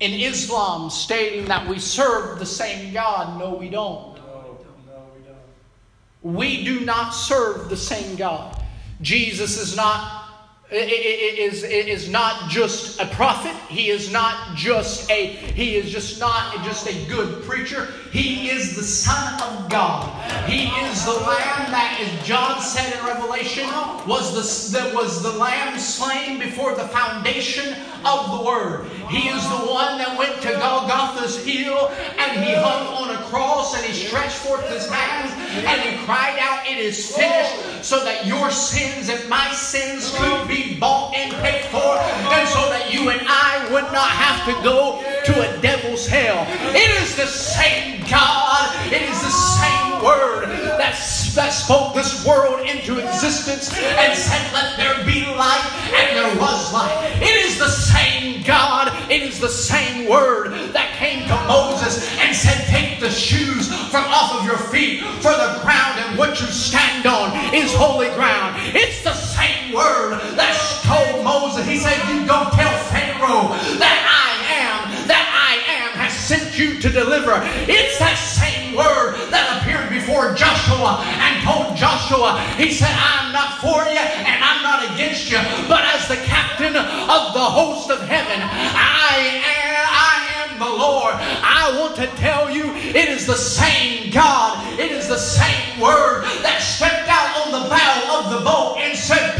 in 0.00 0.12
Islam 0.12 0.90
stating 0.90 1.46
that 1.46 1.66
we 1.66 1.78
serve 1.78 2.38
the 2.38 2.46
same 2.46 2.92
God. 2.92 3.38
No, 3.38 3.54
we 3.54 3.68
don't. 3.68 4.16
No, 4.16 4.58
no, 4.86 5.02
we 5.16 5.24
don't. 5.24 6.34
We 6.34 6.64
do 6.64 6.80
not 6.80 7.10
serve 7.10 7.68
the 7.70 7.76
same 7.76 8.16
God. 8.16 8.62
Jesus 9.00 9.58
is 9.58 9.76
not 9.76 10.25
is, 10.70 11.62
is 11.62 12.08
not 12.08 12.50
just 12.50 13.00
a 13.00 13.06
prophet. 13.06 13.54
He 13.68 13.90
is 13.90 14.10
not 14.10 14.56
just 14.56 15.08
a 15.10 15.26
he 15.26 15.76
is 15.76 15.90
just 15.90 16.18
not 16.18 16.64
just 16.64 16.88
a 16.88 17.06
good 17.08 17.44
preacher. 17.44 17.88
He 18.10 18.50
is 18.50 18.74
the 18.74 18.82
Son 18.82 19.40
of 19.42 19.70
God. 19.70 20.10
He 20.48 20.66
is 20.86 21.04
the 21.04 21.12
Lamb 21.12 21.70
that, 21.70 21.98
as 22.00 22.26
John 22.26 22.60
said 22.60 22.98
in 22.98 23.04
Revelation, 23.06 23.66
was 24.06 24.34
the 24.34 24.78
that 24.78 24.94
was 24.94 25.22
the 25.22 25.32
Lamb 25.32 25.78
slain 25.78 26.38
before 26.38 26.74
the 26.74 26.88
foundation 26.88 27.76
of 28.04 28.38
the 28.38 28.44
Word. 28.44 28.86
He 29.08 29.28
is 29.28 29.42
the 29.48 29.70
one 29.70 29.98
that 29.98 30.18
went 30.18 30.40
to 30.42 30.52
Golgotha's 30.52 31.44
hill 31.44 31.90
and 32.18 32.44
he 32.44 32.54
hung 32.54 32.86
on 32.88 33.14
a 33.14 33.18
cross 33.28 33.76
and 33.76 33.84
he 33.84 33.92
stretched 33.92 34.36
forth 34.38 34.68
his 34.68 34.88
hands 34.88 35.32
and 35.64 35.80
he 35.80 36.04
cried 36.04 36.38
out, 36.40 36.66
"It 36.66 36.78
is 36.78 37.14
finished," 37.14 37.84
so 37.84 38.04
that 38.04 38.26
your 38.26 38.50
sins 38.50 39.08
and 39.08 39.28
my 39.28 39.52
sins 39.52 40.12
could 40.16 40.48
be 40.48 40.55
be 40.56 40.78
bought 40.78 41.14
and 41.14 41.32
paid 41.42 41.64
for, 41.66 41.98
and 42.32 42.48
so 42.48 42.68
that 42.70 42.88
you 42.92 43.10
and 43.10 43.20
I 43.28 43.68
would 43.72 43.92
not 43.92 44.10
have 44.10 44.44
to 44.46 44.54
go 44.62 45.02
to 45.24 45.32
a 45.36 45.60
devil's 45.60 46.06
hell. 46.06 46.46
It 46.74 46.90
is 47.02 47.16
the 47.16 47.26
same 47.26 48.00
God, 48.08 48.72
it 48.92 49.02
is 49.02 49.20
the 49.20 49.30
same 49.30 50.04
word 50.04 50.48
that, 50.78 50.94
that 51.34 51.50
spoke 51.50 51.94
this 51.94 52.24
world 52.24 52.60
into 52.66 52.98
existence 52.98 53.70
and 53.74 54.16
said, 54.16 54.52
Let 54.52 54.76
there 54.76 55.04
be 55.04 55.26
light, 55.26 55.66
and 55.92 56.16
there 56.16 56.40
was 56.40 56.72
light. 56.72 56.94
It 57.20 57.34
is 57.44 57.58
the 57.58 57.68
same 57.68 58.42
God, 58.44 58.92
it 59.10 59.22
is 59.22 59.40
the 59.40 59.48
same 59.48 60.08
word 60.08 60.52
that 60.72 60.94
came 60.96 61.26
to 61.26 61.36
Moses 61.48 62.08
and 62.18 62.34
said, 62.34 62.64
Take 62.68 63.00
the 63.00 63.10
shoes 63.10 63.68
from 63.90 64.04
off 64.04 64.40
of 64.40 64.46
your 64.46 64.58
feet, 64.70 65.02
for 65.20 65.32
the 65.32 65.60
ground 65.62 65.98
and 65.98 66.18
what 66.18 66.40
you 66.40 66.46
stand 66.46 67.06
on 67.06 67.54
is 67.54 67.72
holy 67.74 68.08
ground. 68.10 68.54
It's 68.74 69.02
word 69.76 70.16
that 70.40 70.56
told 70.80 71.22
Moses, 71.22 71.66
he 71.68 71.76
said, 71.76 71.96
You 72.08 72.24
go 72.24 72.48
tell 72.56 72.72
Pharaoh 72.88 73.52
that 73.76 74.00
I 74.08 74.30
am, 74.64 75.06
that 75.06 75.26
I 75.28 75.60
am 75.84 75.90
has 75.98 76.14
sent 76.16 76.56
you 76.56 76.80
to 76.80 76.88
deliver. 76.88 77.36
It's 77.68 77.98
that 77.98 78.16
same 78.16 78.72
word 78.72 79.18
that 79.28 79.60
appeared 79.60 79.92
before 79.92 80.32
Joshua 80.32 81.04
and 81.04 81.44
told 81.44 81.76
Joshua, 81.76 82.40
He 82.56 82.72
said, 82.72 82.92
I'm 82.94 83.32
not 83.32 83.60
for 83.60 83.84
you 83.90 84.00
and 84.00 84.38
I'm 84.40 84.62
not 84.62 84.86
against 84.94 85.28
you, 85.30 85.38
but 85.68 85.84
as 85.92 86.08
the 86.08 86.16
captain 86.24 86.76
of 86.76 87.22
the 87.36 87.44
host 87.44 87.90
of 87.90 88.00
heaven, 88.08 88.40
I 88.40 89.42
am, 89.44 89.84
I 89.92 90.16
am 90.40 90.58
the 90.58 90.72
Lord. 90.72 91.14
I 91.18 91.76
want 91.78 91.96
to 91.96 92.06
tell 92.16 92.50
you, 92.50 92.72
it 92.74 93.08
is 93.08 93.26
the 93.26 93.36
same 93.36 94.10
God, 94.10 94.78
it 94.78 94.92
is 94.92 95.08
the 95.08 95.18
same 95.18 95.80
word 95.80 96.24
that 96.40 96.62
stepped 96.62 97.08
out 97.08 97.46
on 97.46 97.52
the 97.52 97.68
bow 97.68 98.22
of 98.22 98.38
the 98.38 98.44
boat 98.44 98.78
and 98.80 98.96
said, 98.96 99.35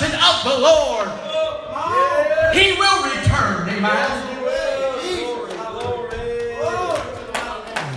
blessed 0.00 0.14
of 0.14 0.52
the 0.52 0.58
Lord. 0.58 1.08
He 2.54 2.72
will 2.72 3.04
return. 3.04 3.68
Amen. 3.68 4.26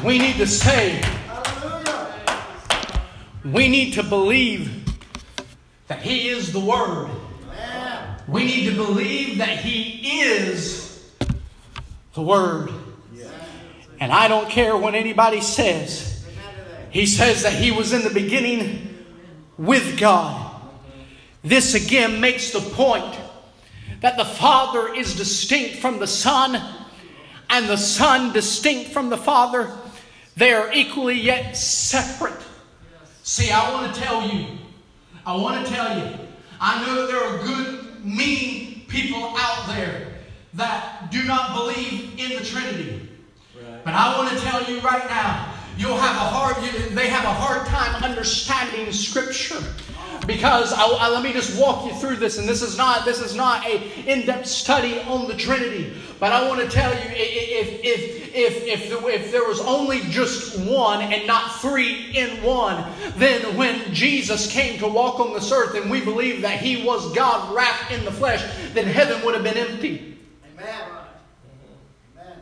We 0.04 0.20
need 0.20 0.36
to 0.36 0.48
say, 0.48 1.02
we 3.46 3.70
need 3.70 3.94
to 3.94 4.04
believe 4.04 4.94
that 5.88 6.02
He 6.02 6.30
is 6.30 6.52
the 6.52 6.60
Word. 6.60 7.10
We 8.28 8.46
need 8.46 8.66
to 8.70 8.76
believe 8.76 9.38
that 9.38 9.60
He 9.60 10.22
is 10.22 11.12
the 12.14 12.22
Word. 12.22 12.72
And 14.00 14.12
I 14.12 14.28
don't 14.28 14.50
care 14.50 14.76
what 14.76 14.96
anybody 14.96 15.40
says. 15.40 16.26
He 16.90 17.06
says 17.06 17.44
that 17.44 17.54
He 17.54 17.72
was 17.72 17.94
in 17.94 18.04
the 18.04 18.10
beginning 18.10 19.06
with 19.58 19.98
God. 19.98 20.43
This 21.44 21.74
again 21.74 22.22
makes 22.22 22.52
the 22.52 22.62
point 22.62 23.20
that 24.00 24.18
the 24.18 24.26
Father 24.26 24.94
is 24.94 25.16
distinct 25.16 25.76
from 25.78 26.00
the 26.00 26.08
Son 26.08 26.62
and 27.50 27.68
the 27.68 27.78
Son 27.78 28.32
distinct 28.32 28.92
from 28.92 29.10
the 29.10 29.18
Father. 29.18 29.72
They 30.38 30.54
are 30.54 30.72
equally 30.74 31.20
yet 31.20 31.58
separate. 31.58 32.42
See, 33.24 33.52
I 33.52 33.72
want 33.74 33.94
to 33.94 34.02
tell 34.02 34.28
you, 34.28 34.48
I 35.26 35.36
want 35.36 35.66
to 35.66 35.74
tell 35.74 35.98
you, 35.98 36.18
I 36.60 36.86
know 36.86 37.02
that 37.02 37.08
there 37.08 37.24
are 37.24 37.44
good, 37.44 38.06
mean 38.06 38.86
people 38.88 39.34
out 39.38 39.68
there 39.68 40.08
that 40.54 41.12
do 41.12 41.24
not 41.24 41.56
believe 41.56 42.20
in 42.20 42.38
the 42.38 42.44
Trinity. 42.46 43.10
Right. 43.56 43.84
But 43.84 43.94
I 43.94 44.18
want 44.18 44.30
to 44.38 44.44
tell 44.44 44.64
you 44.64 44.80
right 44.82 45.10
now, 45.10 45.54
you'll 45.78 45.98
have 45.98 46.16
a 46.16 46.20
hard, 46.20 46.56
they 46.96 47.08
have 47.08 47.26
a 47.26 47.34
hard 47.34 47.68
time 47.68 48.04
understanding 48.04 48.92
Scripture 48.92 49.64
because 50.26 50.72
I, 50.74 50.86
I, 50.86 51.10
let 51.10 51.24
me 51.24 51.34
just 51.34 51.60
walk 51.60 51.86
you 51.86 51.94
through 51.94 52.16
this 52.18 52.38
and 52.38 52.48
this 52.48 52.62
is 52.62 52.78
not 52.78 53.06
this 53.06 53.20
is 53.20 53.36
not 53.36 53.66
a 53.66 53.82
in-depth 54.10 54.46
study 54.46 55.00
on 55.02 55.28
the 55.28 55.36
trinity. 55.36 55.94
But 56.20 56.32
i 56.32 56.48
want 56.48 56.62
to 56.62 56.70
tell 56.70 56.94
you 56.94 57.10
if 57.10 57.84
if 57.84 58.34
if 58.34 58.64
if, 58.66 59.06
if 59.06 59.32
there 59.32 59.44
was 59.44 59.60
only 59.62 60.00
just 60.10 60.58
one 60.60 61.02
and 61.02 61.28
not 61.28 61.60
three 61.60 62.12
in 62.16 62.42
one 62.42 62.86
then 63.18 63.58
when 63.58 63.94
jesus 63.94 64.52
came 64.52 64.80
to 64.80 64.88
walk 64.88 65.20
on 65.20 65.34
this 65.34 65.52
earth 65.52 65.76
and 65.76 65.92
we 65.92 66.04
believe 66.04 66.42
that 66.42 66.60
he 66.60 66.86
was 66.86 67.14
god 67.14 67.54
wrapped 67.54 67.92
in 67.92 68.06
the 68.06 68.12
flesh 68.12 68.42
then 68.74 68.86
heaven 68.86 69.24
would 69.26 69.36
have 69.36 69.44
been 69.44 69.58
empty. 69.58 70.18
Amen. 70.58 70.82
amen. 72.18 72.38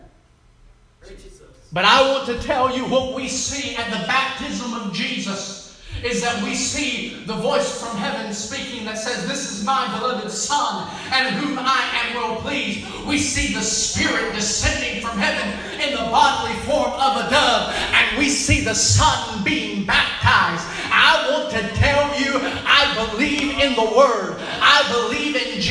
But 1.73 1.85
I 1.85 2.07
want 2.11 2.27
to 2.27 2.39
tell 2.45 2.75
you 2.75 2.85
what 2.85 3.15
we 3.15 3.27
see 3.27 3.75
at 3.75 3.89
the 3.89 4.05
baptism 4.05 4.73
of 4.73 4.93
Jesus 4.93 5.60
is 6.03 6.21
that 6.21 6.43
we 6.43 6.55
see 6.55 7.23
the 7.25 7.35
voice 7.35 7.79
from 7.81 7.95
heaven 7.97 8.33
speaking 8.33 8.85
that 8.85 8.97
says, 8.97 9.27
This 9.27 9.51
is 9.51 9.63
my 9.63 9.87
beloved 9.97 10.31
Son, 10.31 10.89
and 11.11 11.35
whom 11.35 11.57
I 11.59 11.89
am 12.03 12.15
well 12.15 12.35
pleased. 12.37 12.87
We 13.05 13.17
see 13.19 13.53
the 13.53 13.61
Spirit 13.61 14.33
descending 14.33 15.01
from 15.01 15.17
heaven 15.17 15.47
in 15.79 15.91
the 15.91 16.09
bodily 16.11 16.57
form 16.61 16.91
of 16.91 17.25
a 17.25 17.29
dove, 17.29 17.73
and 17.75 18.17
we 18.17 18.29
see 18.29 18.63
the 18.63 18.75
Son 18.75 19.43
being 19.43 19.85
baptized. 19.85 20.65
I 20.91 21.29
want 21.31 21.51
to 21.51 21.67
tell 21.75 22.19
you, 22.19 22.39
I 22.65 23.09
believe 23.11 23.59
in 23.59 23.75
the 23.75 23.95
Word. 23.95 24.37
I 24.39 24.87
believe 24.91 25.10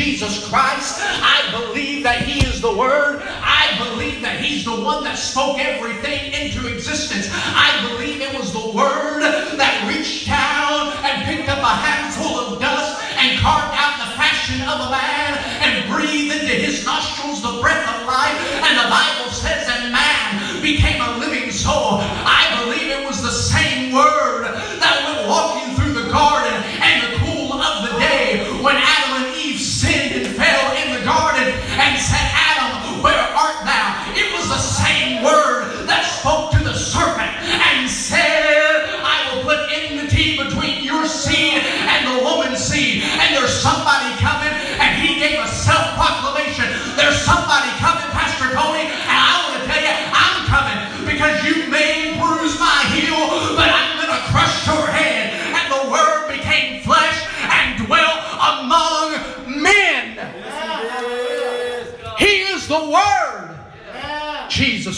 Jesus 0.01 0.49
Christ. 0.49 0.97
I 1.05 1.45
believe 1.53 2.03
that 2.05 2.25
He 2.25 2.41
is 2.49 2.63
the 2.63 2.73
Word. 2.73 3.21
I 3.21 3.77
believe 3.77 4.23
that 4.23 4.41
He's 4.41 4.65
the 4.65 4.81
one 4.81 5.05
that 5.05 5.19
spoke 5.19 5.61
everything 5.61 6.33
into 6.33 6.73
existence. 6.73 7.29
I 7.33 7.69
believe 7.85 8.25
it 8.25 8.33
was 8.33 8.49
the 8.49 8.73
Word 8.73 9.21
that 9.61 9.75
reached 9.85 10.25
down 10.25 10.97
and 11.05 11.29
picked 11.29 11.53
up 11.53 11.61
a 11.61 11.75
handful 11.85 12.33
of 12.33 12.61
dust 12.61 12.97
and 13.21 13.37
carved 13.45 13.77
out 13.77 14.01
the 14.01 14.17
fashion 14.17 14.65
of 14.65 14.89
a 14.89 14.91
man 14.91 15.37
and 15.69 15.85
breathed 15.93 16.33
into 16.33 16.57
his 16.57 16.81
nostrils 16.87 17.45
the 17.45 17.61
breath 17.61 17.85
of 17.85 18.09
life. 18.09 18.41
And 18.65 18.81
the 18.81 18.89
Bible 18.89 19.29
says 19.29 19.69
that 19.69 19.93
man 19.93 20.21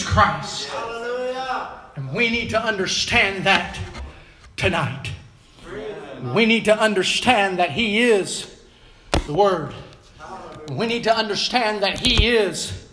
Christ. 0.05 0.67
Hallelujah. 0.67 1.69
And 1.95 2.13
we 2.13 2.29
need 2.29 2.49
to 2.49 2.61
understand 2.61 3.45
that 3.45 3.79
tonight. 4.57 5.11
We 6.33 6.45
need 6.45 6.65
to 6.65 6.77
understand 6.77 7.59
that 7.59 7.71
He 7.71 8.01
is 8.01 8.61
the 9.25 9.33
Word. 9.33 9.73
We 10.69 10.85
need 10.85 11.05
to 11.05 11.15
understand 11.15 11.81
that 11.81 11.99
He 11.99 12.27
is 12.27 12.87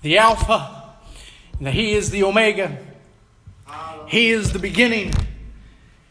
the 0.00 0.16
Alpha, 0.16 0.94
and 1.58 1.66
that 1.66 1.74
He 1.74 1.92
is 1.92 2.10
the 2.10 2.22
Omega. 2.22 2.78
He 4.06 4.30
is 4.30 4.52
the 4.52 4.58
beginning, 4.58 5.12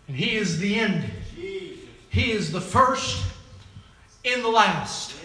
and 0.08 0.16
He 0.16 0.36
is 0.36 0.60
the 0.60 0.76
end. 0.76 1.06
Jesus. 1.36 1.80
He 2.10 2.32
is 2.32 2.52
the 2.52 2.62
first 2.62 3.24
and 4.24 4.44
the 4.44 4.50
last. 4.50 5.16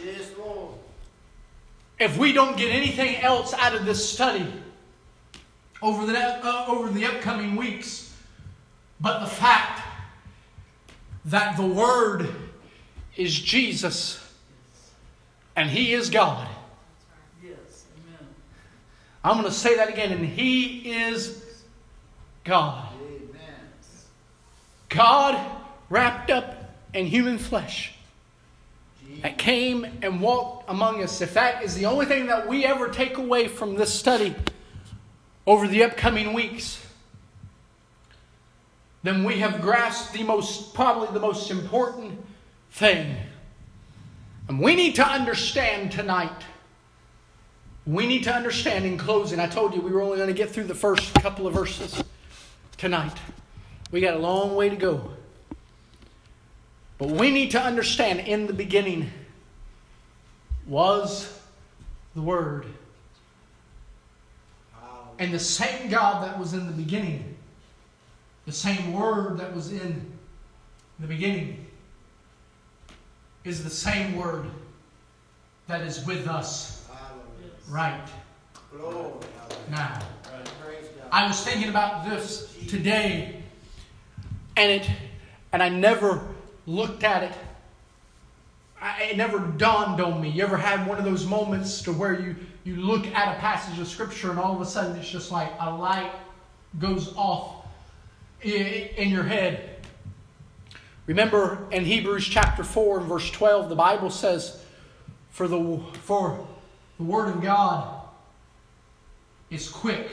If 1.99 2.19
we 2.19 2.33
don't 2.33 2.57
get 2.57 2.73
anything 2.75 3.17
else 3.17 3.55
out 3.55 3.75
of 3.77 3.85
this 3.85 4.09
study 4.09 4.53
over 5.83 6.07
the, 6.07 6.19
uh, 6.19 6.67
over 6.69 6.89
the 6.89 7.05
upcoming 7.05 7.57
weeks, 7.57 8.15
but 9.01 9.21
the 9.21 9.27
fact 9.27 9.83
that 11.25 11.57
the 11.57 11.67
Word 11.67 12.29
is 13.17 13.39
Jesus 13.39 14.19
and 15.57 15.69
He 15.69 15.93
is 15.93 16.09
God. 16.09 16.49
Yes, 17.43 17.85
amen. 17.97 18.29
I'm 19.25 19.35
going 19.35 19.45
to 19.45 19.53
say 19.53 19.77
that 19.77 19.89
again, 19.89 20.13
and 20.13 20.25
He 20.25 20.93
is 20.93 21.63
God. 22.45 22.89
Amen. 23.05 23.31
God 24.89 25.39
wrapped 25.91 26.31
up 26.31 26.75
in 26.95 27.07
human 27.07 27.39
flesh 27.39 27.95
that 29.23 29.37
came 29.37 29.85
and 30.03 30.21
walked 30.21 30.71
among 30.71 31.03
us. 31.03 31.21
If 31.21 31.35
that 31.35 31.63
is 31.63 31.75
the 31.75 31.87
only 31.87 32.07
thing 32.07 32.27
that 32.27 32.49
we 32.49 32.65
ever 32.65 32.89
take 32.89 33.19
away 33.19 33.49
from 33.49 33.75
this 33.75 33.93
study 33.93 34.35
over 35.47 35.67
the 35.67 35.85
upcoming 35.85 36.33
weeks, 36.33 36.85
then 39.03 39.25
we 39.25 39.39
have 39.41 39.61
grasped 39.61 40.13
the 40.13 40.23
most, 40.23 40.75
probably 40.75 41.13
the 41.13 41.21
most 41.21 41.51
important 41.51 42.25
thing. 42.71 43.17
And 44.49 44.61
we 44.61 44.77
need 44.77 44.95
to 44.97 45.07
understand 45.07 45.93
tonight. 45.93 46.45
We 47.85 48.07
need 48.07 48.25
to 48.25 48.35
understand 48.35 48.85
in 48.85 48.97
closing. 48.97 49.41
I 49.41 49.49
told 49.49 49.75
you 49.75 49.81
we 49.81 49.91
were 49.91 50.03
only 50.03 50.17
going 50.17 50.29
to 50.29 50.35
get 50.35 50.51
through 50.51 50.65
the 50.65 50.75
first 50.75 51.15
couple 51.15 51.47
of 51.47 51.55
verses 51.55 52.03
tonight. 52.77 53.17
We 53.91 54.01
got 54.01 54.15
a 54.15 54.19
long 54.19 54.55
way 54.55 54.69
to 54.69 54.77
go. 54.77 55.11
But 56.99 57.11
we 57.11 57.33
need 57.33 57.51
to 57.53 57.61
understand 57.61 58.21
in 58.21 58.47
the 58.47 58.53
beginning 58.53 59.11
was 60.67 61.41
the 62.15 62.23
Word. 62.23 62.67
Hallelujah. 65.23 65.27
And 65.27 65.33
the 65.33 65.39
same 65.39 65.91
God 65.91 66.25
that 66.25 66.39
was 66.39 66.53
in 66.53 66.67
the 66.67 66.73
beginning, 66.73 67.37
the 68.47 68.53
same 68.53 68.93
Word 68.93 69.39
that 69.39 69.55
was 69.55 69.73
in 69.73 70.11
the 70.99 71.07
beginning, 71.07 71.67
is 73.45 73.63
the 73.65 73.71
same 73.71 74.17
Word 74.17 74.47
that 75.69 75.83
is 75.83 76.05
with 76.07 76.27
us 76.27 76.89
right 77.69 78.09
now. 79.71 79.99
I 81.11 81.27
was 81.27 81.45
thinking 81.45 81.69
about 81.69 82.09
this 82.09 82.57
today, 82.69 83.43
and 84.57 84.71
it, 84.71 84.91
and 85.53 85.63
I 85.63 85.69
never 85.69 86.21
looked 86.67 87.05
at 87.05 87.23
it. 87.23 87.33
I, 88.83 89.03
it 89.05 89.17
never 89.17 89.39
dawned 89.39 90.01
on 90.01 90.21
me. 90.21 90.29
You 90.29 90.43
ever 90.43 90.57
had 90.57 90.87
one 90.89 90.99
of 90.99 91.05
those 91.05 91.25
moments 91.25 91.83
to 91.83 91.93
where 91.93 92.21
you 92.21 92.35
you 92.65 92.77
look 92.77 93.07
at 93.07 93.37
a 93.37 93.41
passage 93.41 93.79
of 93.79 93.89
scripture 93.89 94.31
and 94.31 94.39
all 94.39 94.55
of 94.55 94.61
a 94.61 94.67
sudden 94.67 94.97
it's 94.97 95.11
just 95.11 95.33
like 95.33 95.53
a 95.59 95.71
light 95.71 96.13
goes 96.79 97.13
off 97.17 97.67
in 98.43 99.09
your 99.09 99.25
head. 99.25 99.77
Remember 101.07 101.67
in 101.73 101.85
Hebrews 101.85 102.27
chapter 102.27 102.63
4 102.63 103.01
and 103.01 103.09
verse 103.09 103.31
12, 103.31 103.69
the 103.69 103.75
Bible 103.75 104.11
says, 104.11 104.65
For 105.31 105.49
the, 105.49 105.81
for 106.03 106.47
the 106.99 107.05
Word 107.05 107.29
of 107.35 107.43
God 107.43 108.01
is 109.51 109.69
quick 109.69 110.09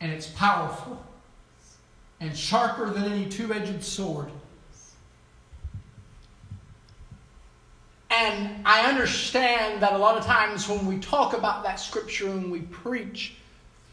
and 0.00 0.10
it's 0.10 0.26
powerful 0.26 1.02
and 2.20 2.36
sharper 2.36 2.90
than 2.90 3.04
any 3.04 3.26
two 3.26 3.52
edged 3.52 3.84
sword. 3.84 4.30
And 8.10 8.66
I 8.66 8.88
understand 8.88 9.82
that 9.82 9.92
a 9.92 9.98
lot 9.98 10.16
of 10.16 10.24
times 10.24 10.68
when 10.68 10.86
we 10.86 10.98
talk 10.98 11.34
about 11.34 11.62
that 11.64 11.78
scripture 11.78 12.28
and 12.28 12.50
we 12.50 12.60
preach 12.60 13.34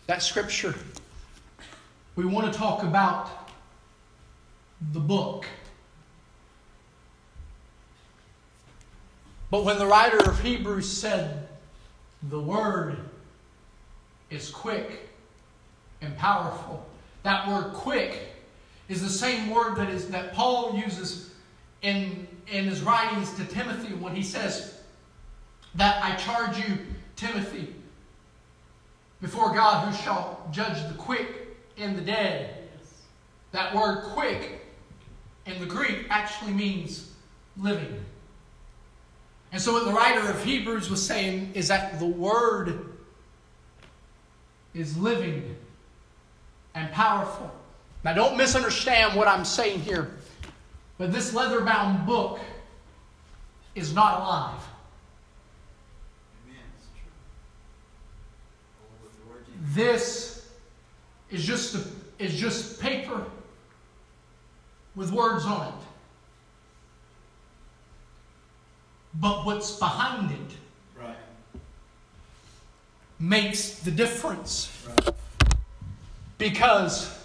that 0.07 0.21
scripture, 0.21 0.73
we 2.15 2.25
want 2.25 2.51
to 2.51 2.57
talk 2.57 2.83
about 2.83 3.49
the 4.93 4.99
book. 4.99 5.45
But 9.51 9.63
when 9.63 9.77
the 9.77 9.85
writer 9.85 10.17
of 10.17 10.39
Hebrews 10.39 10.89
said, 10.89 11.47
the 12.23 12.39
word 12.39 12.97
is 14.29 14.49
quick 14.49 15.09
and 16.01 16.17
powerful, 16.17 16.85
that 17.23 17.47
word 17.47 17.73
quick 17.73 18.33
is 18.89 19.01
the 19.01 19.09
same 19.09 19.49
word 19.49 19.75
that 19.77 19.89
is 19.89 20.09
that 20.09 20.33
Paul 20.33 20.77
uses 20.77 21.31
in, 21.81 22.27
in 22.47 22.65
his 22.65 22.81
writings 22.81 23.33
to 23.33 23.45
Timothy 23.45 23.93
when 23.95 24.15
he 24.15 24.23
says 24.23 24.79
that 25.75 26.03
I 26.03 26.15
charge 26.15 26.57
you, 26.57 26.77
Timothy, 27.15 27.73
before 29.21 29.53
God 29.53 29.87
who 29.87 30.03
shall 30.03 30.47
judge 30.51 30.87
the 30.87 30.93
quick 30.95 31.57
and 31.77 31.97
the 31.97 32.01
dead. 32.01 32.69
That 33.51 33.73
word 33.73 34.03
quick 34.13 34.61
in 35.45 35.59
the 35.59 35.65
Greek 35.65 36.05
actually 36.09 36.53
means 36.53 37.11
living. 37.57 38.03
And 39.51 39.61
so, 39.61 39.73
what 39.73 39.85
the 39.85 39.93
writer 39.93 40.29
of 40.29 40.43
Hebrews 40.43 40.89
was 40.89 41.05
saying 41.05 41.51
is 41.53 41.69
that 41.69 41.99
the 41.99 42.05
word 42.05 42.89
is 44.73 44.97
living 44.97 45.55
and 46.73 46.91
powerful. 46.91 47.49
Now, 48.03 48.13
don't 48.13 48.37
misunderstand 48.37 49.15
what 49.15 49.27
I'm 49.27 49.45
saying 49.45 49.79
here, 49.79 50.11
but 50.97 51.11
this 51.11 51.33
leather 51.33 51.61
bound 51.61 52.05
book 52.05 52.39
is 53.75 53.93
not 53.93 54.19
alive. 54.21 54.61
Amen. 56.45 56.61
It's 56.77 56.87
true. 56.93 57.11
With 59.03 59.19
the 59.21 59.29
word 59.29 59.45
Jesus. 59.45 59.75
This 59.75 60.49
is 61.31 61.45
just, 61.45 61.75
a, 61.75 62.23
is 62.23 62.35
just 62.35 62.79
paper 62.79 63.25
with 64.95 65.11
words 65.11 65.45
on 65.45 65.67
it. 65.67 65.73
But 69.19 69.45
what's 69.45 69.77
behind 69.77 70.31
it 70.31 70.57
Right. 71.01 71.15
makes 73.19 73.79
the 73.79 73.91
difference 73.91 74.69
Right. 74.87 75.15
because 76.37 77.17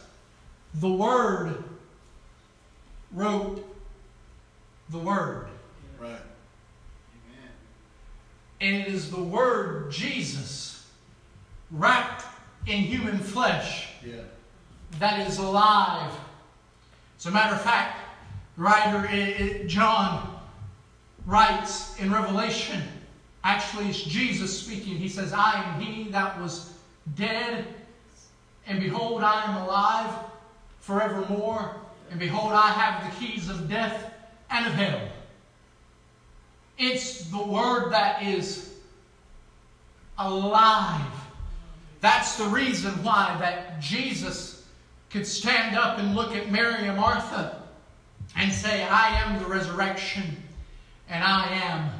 the 0.75 0.89
Word 0.89 1.65
wrote 3.13 3.65
the 4.91 4.99
Word. 4.99 5.47
Right. 5.99 6.11
Amen. 6.11 7.51
And 8.61 8.77
it 8.77 8.89
is 8.89 9.11
the 9.11 9.23
Word, 9.23 9.91
Jesus, 9.91 10.87
wrapped 11.71 12.25
in 12.67 12.79
human 12.79 13.19
flesh, 13.19 13.89
Yeah. 14.05 14.23
that 14.99 15.27
is 15.27 15.39
alive. 15.39 16.13
As 17.19 17.27
a 17.27 17.31
matter 17.31 17.55
of 17.55 17.63
fact, 17.63 17.99
writer 18.57 19.65
John 19.67 20.41
writes 21.27 21.99
in 21.99 22.13
Revelation, 22.13 22.83
actually 23.45 23.89
it's 23.89 24.03
Jesus 24.03 24.59
speaking. 24.59 24.97
He 24.97 25.09
says, 25.09 25.33
I 25.33 25.63
am 25.63 25.81
he 25.81 26.11
that 26.11 26.41
was 26.41 26.73
dead, 27.15 27.67
and 28.67 28.81
behold, 28.81 29.23
I 29.23 29.45
am 29.45 29.63
alive 29.63 30.13
forevermore, 30.81 31.77
and 32.11 32.19
behold, 32.19 32.53
I 32.53 32.69
have 32.71 33.13
the 33.13 33.21
keys 33.27 33.49
of 33.49 33.69
death 33.69 34.10
and 34.51 34.67
of 34.67 34.73
hell. 34.75 35.01
It's 36.79 37.25
the 37.31 37.43
word 37.43 37.93
that 37.93 38.23
is 38.23 38.75
alive. 40.19 41.13
That's 42.01 42.37
the 42.37 42.47
reason 42.47 42.93
why 43.03 43.37
that 43.41 43.81
Jesus 43.81 44.65
could 45.11 45.27
stand 45.27 45.77
up 45.77 45.99
and 45.99 46.15
look 46.15 46.35
at 46.35 46.51
Mary 46.51 46.87
and 46.87 46.97
Martha 46.97 47.63
and 48.37 48.53
say, 48.53 48.85
I 48.85 49.21
am 49.21 49.43
the 49.43 49.49
resurrection 49.49 50.43
and 51.09 51.23
I 51.23 51.47
am 51.49 51.91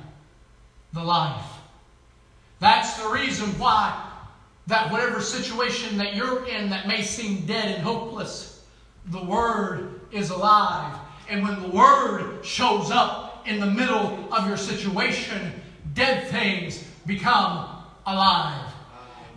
the 0.93 1.03
life. 1.03 1.45
That's 2.61 3.03
the 3.03 3.09
reason 3.09 3.49
why 3.59 4.07
that 4.67 4.91
whatever 4.93 5.21
situation 5.21 5.99
that 5.99 6.15
you're 6.15 6.47
in 6.47 6.71
that 6.71 6.87
may 6.87 7.03
seem 7.03 7.45
dead 7.47 7.75
and 7.75 7.83
hopeless, 7.83 8.65
the 9.07 9.23
Word 9.23 10.01
is 10.13 10.31
alive. 10.31 10.97
And 11.31 11.45
when 11.45 11.63
the 11.63 11.69
Word 11.69 12.45
shows 12.45 12.91
up 12.91 13.47
in 13.47 13.61
the 13.61 13.67
middle 13.67 14.29
of 14.35 14.49
your 14.49 14.57
situation, 14.57 15.53
dead 15.95 16.27
things 16.27 16.85
become 17.07 17.69
alive. 18.05 18.73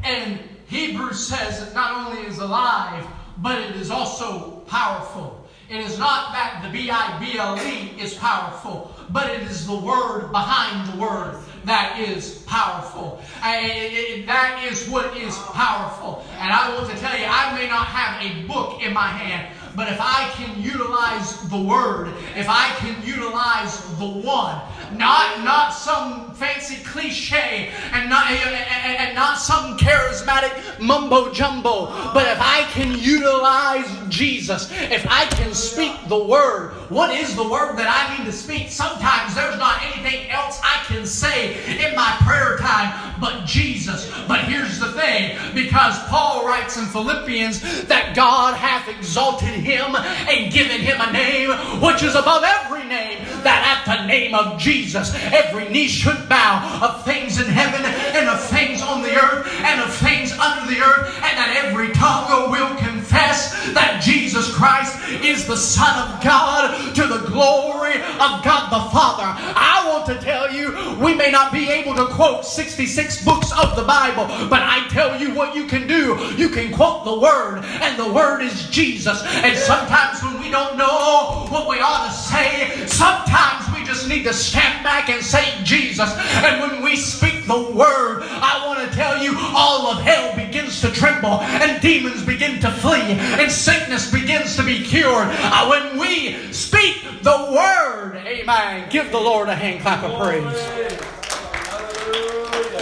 And 0.04 0.40
Hebrews 0.68 1.26
says 1.26 1.62
it 1.68 1.76
not 1.76 2.08
only 2.08 2.24
is 2.28 2.40
alive, 2.40 3.06
but 3.38 3.60
it 3.60 3.76
is 3.76 3.92
also 3.92 4.64
powerful. 4.68 5.48
It 5.70 5.82
is 5.82 5.98
not 6.00 6.34
that 6.34 6.62
the 6.64 6.70
B 6.70 6.90
I 6.90 7.20
B 7.20 7.38
L 7.38 7.58
E 7.58 8.02
is 8.02 8.16
powerful, 8.16 8.94
but 9.12 9.30
it 9.30 9.44
is 9.44 9.68
the 9.68 9.76
word 9.76 10.32
behind 10.32 10.92
the 10.92 10.98
word 11.00 11.44
that 11.66 12.00
is 12.00 12.44
powerful. 12.48 13.22
That 13.42 14.68
is 14.70 14.90
what 14.90 15.16
is 15.16 15.38
powerful. 15.38 16.26
And 16.38 16.52
I 16.52 16.76
want 16.76 16.90
to 16.90 16.98
tell 16.98 17.18
you, 17.18 17.26
I 17.26 17.56
may 17.56 17.68
not 17.68 17.88
have 17.88 18.22
a 18.22 18.48
book 18.48 18.82
in 18.82 18.94
my 18.94 19.08
hand, 19.08 19.56
but 19.76 19.88
if 19.92 19.98
I 20.00 20.30
can 20.36 20.62
utilize 20.62 21.40
the 21.50 21.58
word, 21.58 22.14
if 22.36 22.48
I 22.48 22.70
can 22.78 22.96
utilize 23.06 23.82
the 23.98 24.08
one, 24.08 24.60
not 24.98 25.44
not 25.44 25.70
some 25.74 26.34
fancy 26.36 26.84
cliche 26.84 27.72
and 27.92 28.10
not 28.10 28.30
and, 28.30 28.98
and 28.98 29.16
not 29.16 29.40
some 29.40 29.78
charismatic 29.78 30.80
mumbo 30.80 31.32
jumbo, 31.34 31.88
but 32.14 32.28
if 32.28 32.38
I 32.40 32.64
can 32.72 32.98
utilize 32.98 33.90
Jesus, 34.10 34.72
if 34.72 35.06
I 35.10 35.26
can 35.26 35.54
speak 35.54 35.93
the 36.14 36.26
word, 36.26 36.74
what 36.90 37.10
is 37.10 37.36
the 37.36 37.44
word 37.44 37.76
that 37.76 37.90
I 37.90 38.16
need 38.16 38.26
to 38.26 38.32
speak? 38.32 38.70
Sometimes 38.70 39.34
there's 39.34 39.58
not 39.58 39.82
anything 39.82 40.30
else 40.30 40.60
I 40.64 40.84
can 40.86 41.08
say 41.08 41.58
in 41.84 41.96
my 41.96 42.16
prayer 42.22 42.58
time 42.58 43.16
but 43.20 43.46
Jesus. 43.46 44.12
But 44.28 44.46
here's 44.46 44.80
the 44.80 44.92
thing, 44.92 45.38
because 45.56 45.98
Paul 46.06 46.46
writes 46.46 46.78
in 46.78 46.86
Philippians 46.86 47.86
that 47.86 48.16
God 48.16 48.54
hath 48.56 48.88
exalted 48.90 49.56
him 49.56 49.96
and 49.96 50.54
given 50.54 50.82
him 50.82 50.98
a 51.00 51.12
name 51.12 51.50
which 51.82 52.04
is 52.04 52.16
above 52.16 52.44
every 52.44 52.84
name, 52.84 53.26
that 53.42 53.64
at 53.64 53.82
the 53.90 54.06
name 54.06 54.36
of 54.36 54.60
Jesus 54.60 55.16
every 55.32 55.70
knee 55.70 55.88
should 55.88 56.30
bow 56.30 56.80
of 56.84 57.04
things 57.06 57.40
in 57.40 57.48
heaven 57.48 57.82
and 57.86 58.30
of 58.30 58.40
things 58.50 58.82
on 58.82 59.02
the 59.02 59.16
earth 59.16 59.48
and 59.64 59.82
of 59.82 59.94
things 59.96 60.32
under 60.34 60.70
the 60.70 60.80
earth, 60.80 61.08
and 61.24 61.38
that 61.38 61.64
every 61.64 61.92
tongue 61.94 62.52
will 62.52 62.70
confess 62.78 62.93
that 63.14 64.02
Jesus 64.04 64.54
Christ 64.54 64.98
is 65.24 65.46
the 65.46 65.58
Son 65.58 66.10
of 66.10 66.24
God 66.24 66.96
to 66.96 67.08
the 67.08 67.28
glory 67.28 67.96
of 67.96 68.44
God 68.44 68.70
the 68.70 68.90
Father. 68.92 69.24
I 69.26 69.86
want 69.88 70.06
to 70.08 70.26
tell 70.26 70.52
you, 70.52 70.98
we 71.00 71.14
may 71.14 71.32
not 71.32 71.52
be 71.52 71.70
able 71.70 71.96
to 71.96 72.08
quote 72.08 72.46
66 72.46 73.24
books 73.26 73.52
of 73.52 73.76
the 73.76 73.84
Bible, 73.84 74.26
but 74.50 74.62
I 74.62 74.88
tell 74.90 75.20
you 75.20 75.34
what 75.34 75.56
you 75.56 75.66
can 75.68 75.88
do. 75.88 76.18
You 76.38 76.50
can 76.50 76.74
quote 76.74 77.06
the 77.06 77.20
Word, 77.20 77.64
and 77.64 78.00
the 78.00 78.12
Word 78.12 78.42
is 78.42 78.70
Jesus. 78.70 79.22
And 79.26 79.58
sometimes 79.58 80.24
when 80.24 80.40
we 80.40 80.50
don't 80.50 80.78
know 80.78 81.48
what 81.50 81.70
we 81.70 81.80
ought 81.80 82.08
to 82.08 82.14
say, 82.14 82.86
sometimes 82.88 83.66
we 83.76 83.86
just 83.86 84.08
need 84.08 84.24
to 84.24 84.34
stand 84.34 84.84
back 84.84 85.10
and 85.10 85.24
say 85.24 85.46
Jesus. 85.64 86.12
And 86.44 86.62
when 86.62 86.84
we 86.84 86.96
speak 86.96 87.46
the 87.46 87.72
Word, 87.74 88.24
I 88.24 88.66
want 88.66 88.80
to 88.80 88.96
tell 88.96 89.22
you, 89.22 89.36
all 89.38 89.88
of 89.88 90.02
hell 90.02 90.36
begins 90.36 90.53
to 90.82 90.92
tremble, 90.92 91.42
and 91.42 91.82
demons 91.82 92.24
begin 92.26 92.60
to 92.62 92.72
flee, 92.72 93.02
and 93.02 93.52
sickness 93.52 94.12
begins 94.12 94.56
to 94.56 94.64
be 94.64 94.84
cured. 94.84 95.28
Uh, 95.30 95.68
when 95.68 95.98
we 96.00 96.52
speak 96.52 97.04
the 97.22 97.50
Word, 97.52 98.18
amen. 98.26 98.90
Give 98.90 99.12
the 99.12 99.20
Lord 99.20 99.50
a 99.50 99.56
hand 99.56 99.82
clap 99.82 100.04
of 100.04 100.20
praise. 100.20 100.44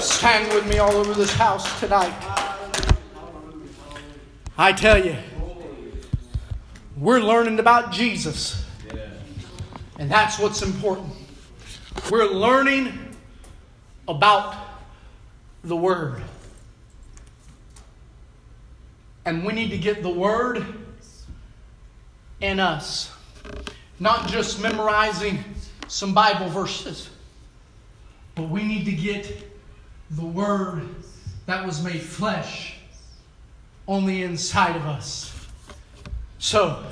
Stand 0.04 0.52
with 0.54 0.68
me 0.68 0.80
all 0.80 0.94
over 0.94 1.14
this 1.14 1.34
house 1.34 1.80
tonight. 1.80 2.14
I 4.58 4.74
tell 4.74 5.04
you, 5.04 5.16
we're 6.98 7.20
learning 7.20 7.60
about 7.60 7.92
Jesus. 7.92 8.66
And 9.98 10.10
that's 10.10 10.40
what's 10.40 10.62
important. 10.64 11.14
We're 12.10 12.26
learning 12.26 13.16
about 14.08 14.56
the 15.64 15.76
Word. 15.76 16.22
And 19.26 19.46
we 19.46 19.54
need 19.54 19.70
to 19.70 19.78
get 19.78 20.02
the 20.02 20.10
Word 20.10 20.66
in 22.40 22.60
us. 22.60 23.12
Not 24.00 24.28
just 24.28 24.62
memorizing 24.62 25.44
some 25.88 26.14
Bible 26.14 26.50
verses, 26.50 27.10
but 28.36 28.50
we 28.50 28.64
need 28.64 28.86
to 28.86 28.92
get 28.94 29.48
the 30.12 30.26
Word 30.26 30.88
that 31.46 31.66
was 31.66 31.84
made 31.84 32.02
flesh 32.02 32.78
on 33.88 34.06
the 34.06 34.24
inside 34.24 34.76
of 34.76 34.86
us. 34.86 35.48
So, 36.40 36.84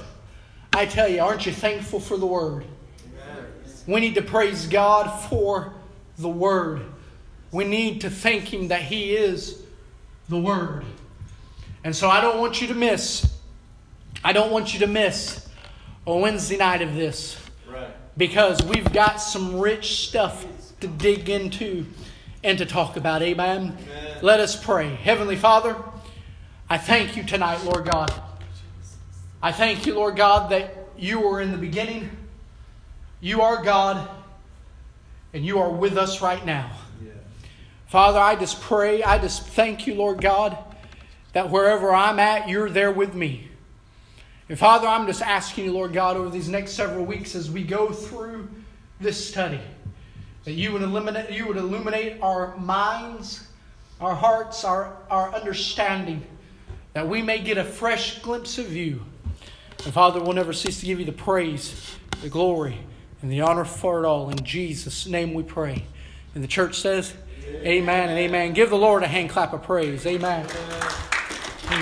I 0.73 0.85
tell 0.85 1.07
you, 1.07 1.21
aren't 1.21 1.45
you 1.45 1.51
thankful 1.51 1.99
for 1.99 2.17
the 2.17 2.25
Word? 2.25 2.65
We 3.87 3.99
need 3.99 4.15
to 4.15 4.21
praise 4.21 4.67
God 4.67 5.09
for 5.29 5.73
the 6.19 6.29
Word. 6.29 6.83
We 7.51 7.63
need 7.63 8.01
to 8.01 8.09
thank 8.09 8.53
Him 8.53 8.67
that 8.67 8.83
He 8.83 9.15
is 9.15 9.63
the 10.27 10.39
Word. 10.39 10.85
And 11.83 11.95
so 11.95 12.09
I 12.09 12.21
don't 12.21 12.39
want 12.39 12.61
you 12.61 12.67
to 12.67 12.73
miss, 12.73 13.33
I 14.23 14.33
don't 14.33 14.51
want 14.51 14.73
you 14.73 14.79
to 14.81 14.87
miss 14.87 15.47
a 16.05 16.15
Wednesday 16.15 16.57
night 16.57 16.81
of 16.81 16.95
this. 16.95 17.41
Right. 17.69 17.91
Because 18.17 18.61
we've 18.63 18.91
got 18.91 19.17
some 19.17 19.59
rich 19.59 20.07
stuff 20.07 20.45
to 20.81 20.87
dig 20.87 21.29
into 21.29 21.85
and 22.43 22.57
to 22.57 22.65
talk 22.65 22.97
about. 22.97 23.21
Amen. 23.21 23.77
Amen. 23.81 24.17
Let 24.21 24.39
us 24.39 24.61
pray. 24.61 24.95
Heavenly 24.95 25.35
Father, 25.35 25.75
I 26.69 26.77
thank 26.77 27.15
you 27.15 27.23
tonight, 27.23 27.63
Lord 27.63 27.89
God. 27.89 28.11
I 29.41 29.51
thank 29.51 29.85
you, 29.85 29.95
Lord 29.95 30.17
God, 30.17 30.51
that 30.51 30.75
you 30.97 31.21
were 31.21 31.39
in 31.39 31.51
the 31.51 31.57
beginning. 31.57 32.09
You 33.21 33.41
are 33.41 33.63
God, 33.63 34.09
and 35.33 35.45
you 35.45 35.59
are 35.59 35.69
with 35.69 35.97
us 35.97 36.21
right 36.21 36.45
now. 36.45 36.71
Yeah. 37.03 37.11
Father, 37.87 38.19
I 38.19 38.35
just 38.35 38.61
pray, 38.61 39.03
I 39.03 39.17
just 39.17 39.47
thank 39.47 39.87
you, 39.87 39.95
Lord 39.95 40.21
God, 40.21 40.57
that 41.33 41.49
wherever 41.49 41.93
I'm 41.93 42.19
at, 42.19 42.49
you're 42.49 42.69
there 42.69 42.91
with 42.91 43.13
me. 43.13 43.49
And 44.47 44.57
Father, 44.57 44.87
I'm 44.87 45.05
just 45.05 45.21
asking 45.21 45.65
you, 45.65 45.73
Lord 45.73 45.93
God, 45.93 46.17
over 46.17 46.29
these 46.29 46.49
next 46.49 46.71
several 46.71 47.05
weeks 47.05 47.35
as 47.35 47.51
we 47.51 47.63
go 47.63 47.91
through 47.91 48.49
this 48.99 49.29
study, 49.29 49.61
that 50.43 50.53
you 50.53 50.71
would 50.71 50.81
illuminate, 50.81 51.31
you 51.31 51.47
would 51.47 51.57
illuminate 51.57 52.19
our 52.21 52.57
minds, 52.57 53.47
our 54.01 54.15
hearts, 54.15 54.63
our, 54.63 54.97
our 55.11 55.33
understanding, 55.35 56.25
that 56.93 57.07
we 57.07 57.21
may 57.21 57.37
get 57.39 57.57
a 57.57 57.63
fresh 57.63 58.19
glimpse 58.19 58.57
of 58.57 58.75
you. 58.75 59.01
And 59.85 59.93
Father, 59.93 60.19
we'll 60.19 60.33
never 60.33 60.51
cease 60.51 60.79
to 60.79 60.85
give 60.87 60.99
you 60.99 61.05
the 61.05 61.11
praise, 61.11 61.95
the 62.23 62.29
glory, 62.29 62.79
and 63.21 63.31
the 63.31 63.41
honor 63.41 63.65
for 63.65 64.03
it 64.03 64.07
all. 64.07 64.29
In 64.31 64.43
Jesus' 64.43 65.05
name 65.05 65.35
we 65.35 65.43
pray. 65.43 65.85
And 66.33 66.43
the 66.43 66.47
church 66.47 66.79
says, 66.79 67.13
Amen, 67.45 68.09
and 68.09 68.17
amen. 68.17 68.53
Give 68.53 68.69
the 68.69 68.77
Lord 68.77 69.03
a 69.03 69.07
hand 69.07 69.29
clap 69.29 69.53
of 69.53 69.63
praise. 69.63 70.05
Amen. 70.05 70.45
Amen. 70.45 70.78
Hey 71.69 71.75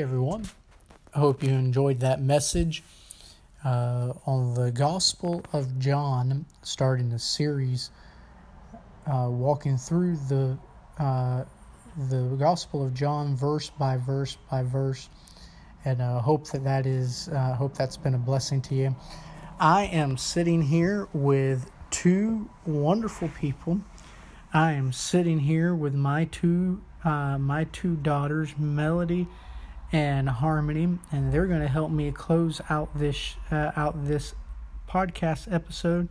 everyone. 0.00 0.46
I 1.12 1.18
hope 1.18 1.42
you 1.42 1.50
enjoyed 1.50 2.00
that 2.00 2.22
message 2.22 2.82
uh, 3.64 4.12
on 4.26 4.54
the 4.54 4.70
Gospel 4.70 5.44
of 5.52 5.78
John, 5.78 6.46
starting 6.62 7.12
a 7.12 7.18
series, 7.18 7.90
uh, 9.06 9.28
walking 9.30 9.76
through 9.76 10.16
the 10.28 10.58
uh, 10.98 11.44
the 12.10 12.36
Gospel 12.38 12.84
of 12.84 12.94
John 12.94 13.36
verse 13.36 13.70
by 13.70 13.96
verse 13.96 14.36
by 14.50 14.62
verse, 14.62 15.08
and 15.84 16.00
uh, 16.00 16.20
hope 16.20 16.48
that 16.48 16.64
that 16.64 16.86
is 16.86 17.28
uh, 17.28 17.54
hope 17.54 17.74
that's 17.74 17.96
been 17.96 18.14
a 18.14 18.18
blessing 18.18 18.60
to 18.62 18.74
you. 18.74 18.96
I 19.58 19.84
am 19.84 20.16
sitting 20.18 20.62
here 20.62 21.08
with 21.12 21.70
two 21.90 22.50
wonderful 22.66 23.28
people. 23.28 23.80
I 24.52 24.72
am 24.72 24.92
sitting 24.92 25.40
here 25.40 25.74
with 25.74 25.94
my 25.94 26.26
two 26.26 26.82
uh, 27.04 27.38
my 27.38 27.64
two 27.64 27.96
daughters, 27.96 28.54
Melody 28.58 29.28
and 29.92 30.28
Harmony, 30.28 30.98
and 31.12 31.32
they're 31.32 31.46
going 31.46 31.60
to 31.60 31.68
help 31.68 31.90
me 31.90 32.10
close 32.10 32.60
out 32.68 32.96
this 32.98 33.36
uh, 33.50 33.72
out 33.76 34.06
this 34.06 34.34
podcast 34.88 35.52
episode. 35.52 36.08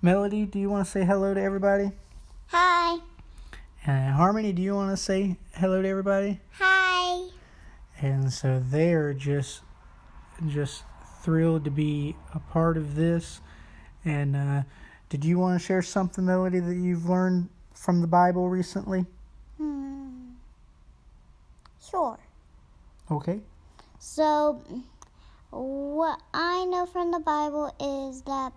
Melody, 0.00 0.44
do 0.44 0.58
you 0.58 0.70
want 0.70 0.84
to 0.84 0.90
say 0.90 1.04
hello 1.04 1.34
to 1.34 1.40
everybody? 1.40 1.92
Hi. 2.48 2.98
And 3.84 4.14
Harmony, 4.14 4.52
do 4.52 4.62
you 4.62 4.74
want 4.74 4.90
to 4.90 4.96
say 4.96 5.36
hello 5.54 5.82
to 5.82 5.88
everybody? 5.88 6.40
Hi. 6.58 7.28
And 8.00 8.32
so 8.32 8.62
they're 8.64 9.14
just 9.14 9.60
just 10.48 10.84
thrilled 11.22 11.64
to 11.64 11.70
be 11.70 12.16
a 12.34 12.40
part 12.40 12.76
of 12.76 12.94
this. 12.94 13.40
And 14.04 14.34
uh, 14.34 14.62
did 15.08 15.24
you 15.24 15.38
want 15.38 15.60
to 15.60 15.64
share 15.64 15.82
something, 15.82 16.24
Melody, 16.24 16.58
that 16.58 16.74
you've 16.74 17.08
learned 17.08 17.48
from 17.74 18.00
the 18.00 18.06
Bible 18.06 18.48
recently? 18.48 19.06
Hmm. 19.56 20.30
Sure. 21.90 22.18
Okay. 23.12 23.40
So, 23.98 24.62
what 25.50 26.18
I 26.32 26.64
know 26.64 26.86
from 26.86 27.10
the 27.10 27.18
Bible 27.18 27.66
is 27.78 28.22
that 28.22 28.54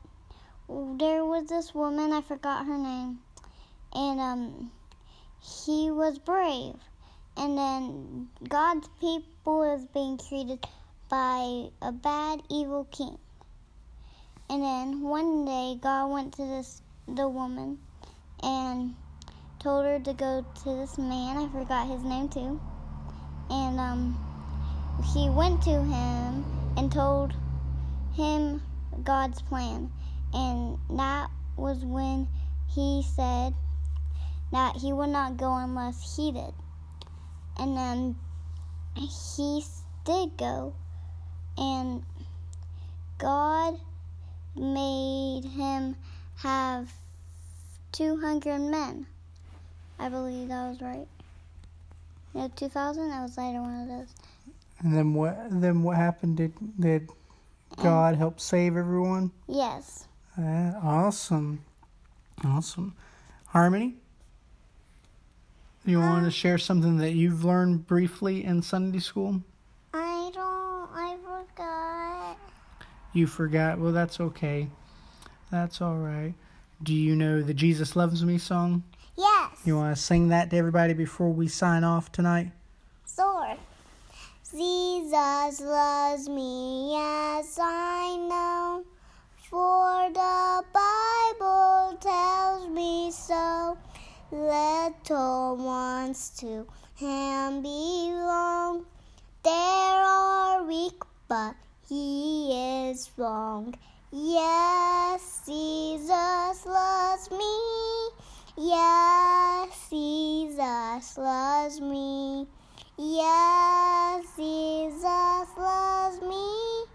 there 0.97 1.25
was 1.25 1.49
this 1.49 1.75
woman, 1.75 2.13
I 2.13 2.21
forgot 2.21 2.65
her 2.65 2.77
name, 2.77 3.19
and 3.93 4.19
um, 4.21 4.71
he 5.41 5.91
was 5.91 6.19
brave. 6.19 6.75
And 7.35 7.57
then 7.57 8.29
God's 8.47 8.87
people 9.01 9.75
is 9.75 9.83
being 9.93 10.17
treated 10.17 10.65
by 11.09 11.65
a 11.81 11.91
bad, 11.91 12.41
evil 12.49 12.85
king. 12.85 13.17
And 14.49 14.63
then 14.63 15.01
one 15.01 15.43
day, 15.43 15.77
God 15.81 16.11
went 16.11 16.33
to 16.35 16.45
this 16.45 16.81
the 17.09 17.27
woman 17.27 17.77
and 18.41 18.95
told 19.59 19.83
her 19.83 19.99
to 19.99 20.13
go 20.13 20.45
to 20.63 20.75
this 20.77 20.97
man. 20.97 21.35
I 21.35 21.49
forgot 21.49 21.89
his 21.89 22.03
name 22.03 22.29
too. 22.29 22.61
And 23.49 23.79
um, 23.79 24.24
he 25.03 25.29
went 25.29 25.61
to 25.63 25.83
him 25.83 26.45
and 26.77 26.91
told 26.91 27.33
him 28.13 28.61
God's 29.03 29.41
plan. 29.41 29.91
And 30.33 30.77
that 30.89 31.29
was 31.57 31.83
when 31.83 32.27
he 32.73 33.03
said 33.15 33.53
that 34.51 34.75
he 34.77 34.93
would 34.93 35.09
not 35.09 35.37
go 35.37 35.55
unless 35.55 36.15
he 36.15 36.31
did. 36.31 36.53
And 37.57 37.77
then 37.77 38.15
he 38.95 39.63
did 40.05 40.37
go, 40.37 40.73
and 41.57 42.03
God 43.17 43.79
made 44.55 45.43
him 45.45 45.95
have 46.37 46.91
200 47.91 48.59
men. 48.59 49.07
I 49.97 50.09
believe 50.09 50.49
that 50.49 50.69
was 50.69 50.81
right. 50.81 51.07
No, 52.33 52.49
2000? 52.55 53.09
That 53.09 53.21
was 53.21 53.37
later 53.37 53.61
one 53.61 53.81
of 53.81 53.87
those. 53.87 54.13
And 54.86 54.95
then 54.95 55.15
what? 55.15 55.36
Then 55.49 55.81
what 55.81 55.97
happened? 55.97 56.38
Did 56.38 56.53
did 56.79 57.09
God 57.81 58.15
help 58.17 58.39
save 58.39 58.77
everyone? 58.77 59.31
Yes. 59.47 60.07
Uh, 60.38 60.73
awesome, 60.83 61.63
awesome. 62.45 62.93
Harmony, 63.47 63.95
you 65.86 65.99
want 65.99 66.25
to 66.25 66.29
share 66.29 66.59
something 66.59 66.97
that 66.97 67.13
you've 67.13 67.43
learned 67.43 67.88
briefly 67.88 68.45
in 68.45 68.61
Sunday 68.61 68.99
school? 68.99 69.41
I 69.91 70.29
don't, 70.31 70.89
I 70.93 71.17
forgot. 71.23 72.38
You 73.13 73.25
forgot. 73.25 73.79
Well, 73.79 73.91
that's 73.91 74.19
okay. 74.19 74.67
That's 75.49 75.81
all 75.81 75.97
right. 75.97 76.36
Do 76.83 76.93
you 76.93 77.15
know 77.15 77.41
the 77.41 77.55
Jesus 77.55 77.95
Loves 77.95 78.23
Me 78.23 78.38
song? 78.38 78.83
Yes. 79.17 79.49
You 79.65 79.77
want 79.77 79.95
to 79.95 80.01
sing 80.01 80.27
that 80.27 80.51
to 80.51 80.57
everybody 80.57 80.93
before 80.93 81.31
we 81.31 81.47
sign 81.47 81.83
off 81.83 82.11
tonight? 82.11 82.51
Sword. 83.05 83.57
Jesus 84.55 85.59
loves 85.59 86.29
me, 86.29 86.93
yes, 86.93 87.59
I 87.61 88.15
know. 88.15 88.85
For 89.49 90.09
the 90.13 90.63
Bible 90.71 91.97
tells 91.99 92.69
me 92.69 93.11
so. 93.11 93.77
Little 94.31 95.57
ones 95.57 96.29
to 96.39 96.65
him 96.95 97.61
belong. 97.63 98.85
They 99.43 99.51
are 99.51 100.63
weak, 100.63 101.03
but 101.27 101.55
he 101.89 102.89
is 102.89 103.03
strong. 103.03 103.75
Yes, 104.13 105.41
Jesus 105.45 106.65
loves 106.65 107.29
me. 107.29 108.09
Yes, 108.55 109.87
Jesus 109.89 111.17
loves 111.17 111.81
me. 111.81 112.47
Yes, 112.97 114.25
Jesus 114.37 115.03
loves 115.57 116.21
me. 116.21 116.85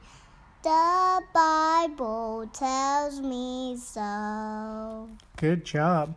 The 0.62 1.20
Bible 1.34 2.48
tells 2.54 3.20
me 3.20 3.76
so. 3.76 5.10
Good 5.36 5.64
job. 5.64 6.16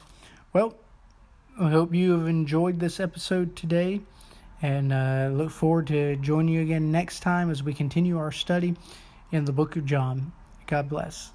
Well, 0.54 0.76
I 1.60 1.70
hope 1.70 1.94
you 1.94 2.18
have 2.18 2.28
enjoyed 2.28 2.80
this 2.80 3.02
episode 3.02 3.58
today 3.58 4.02
and 4.62 4.94
uh, 4.94 5.30
look 5.34 5.52
forward 5.52 5.88
to 5.88 6.16
joining 6.16 6.56
you 6.56 6.62
again 6.62 6.90
next 6.92 7.20
time 7.20 7.50
as 7.50 7.62
we 7.62 7.74
continue 7.74 8.18
our 8.18 8.32
study 8.32 8.76
in 9.34 9.44
the 9.44 9.52
book 9.52 9.76
of 9.76 9.86
John. 9.86 10.32
God 10.66 10.88
bless. 10.88 11.32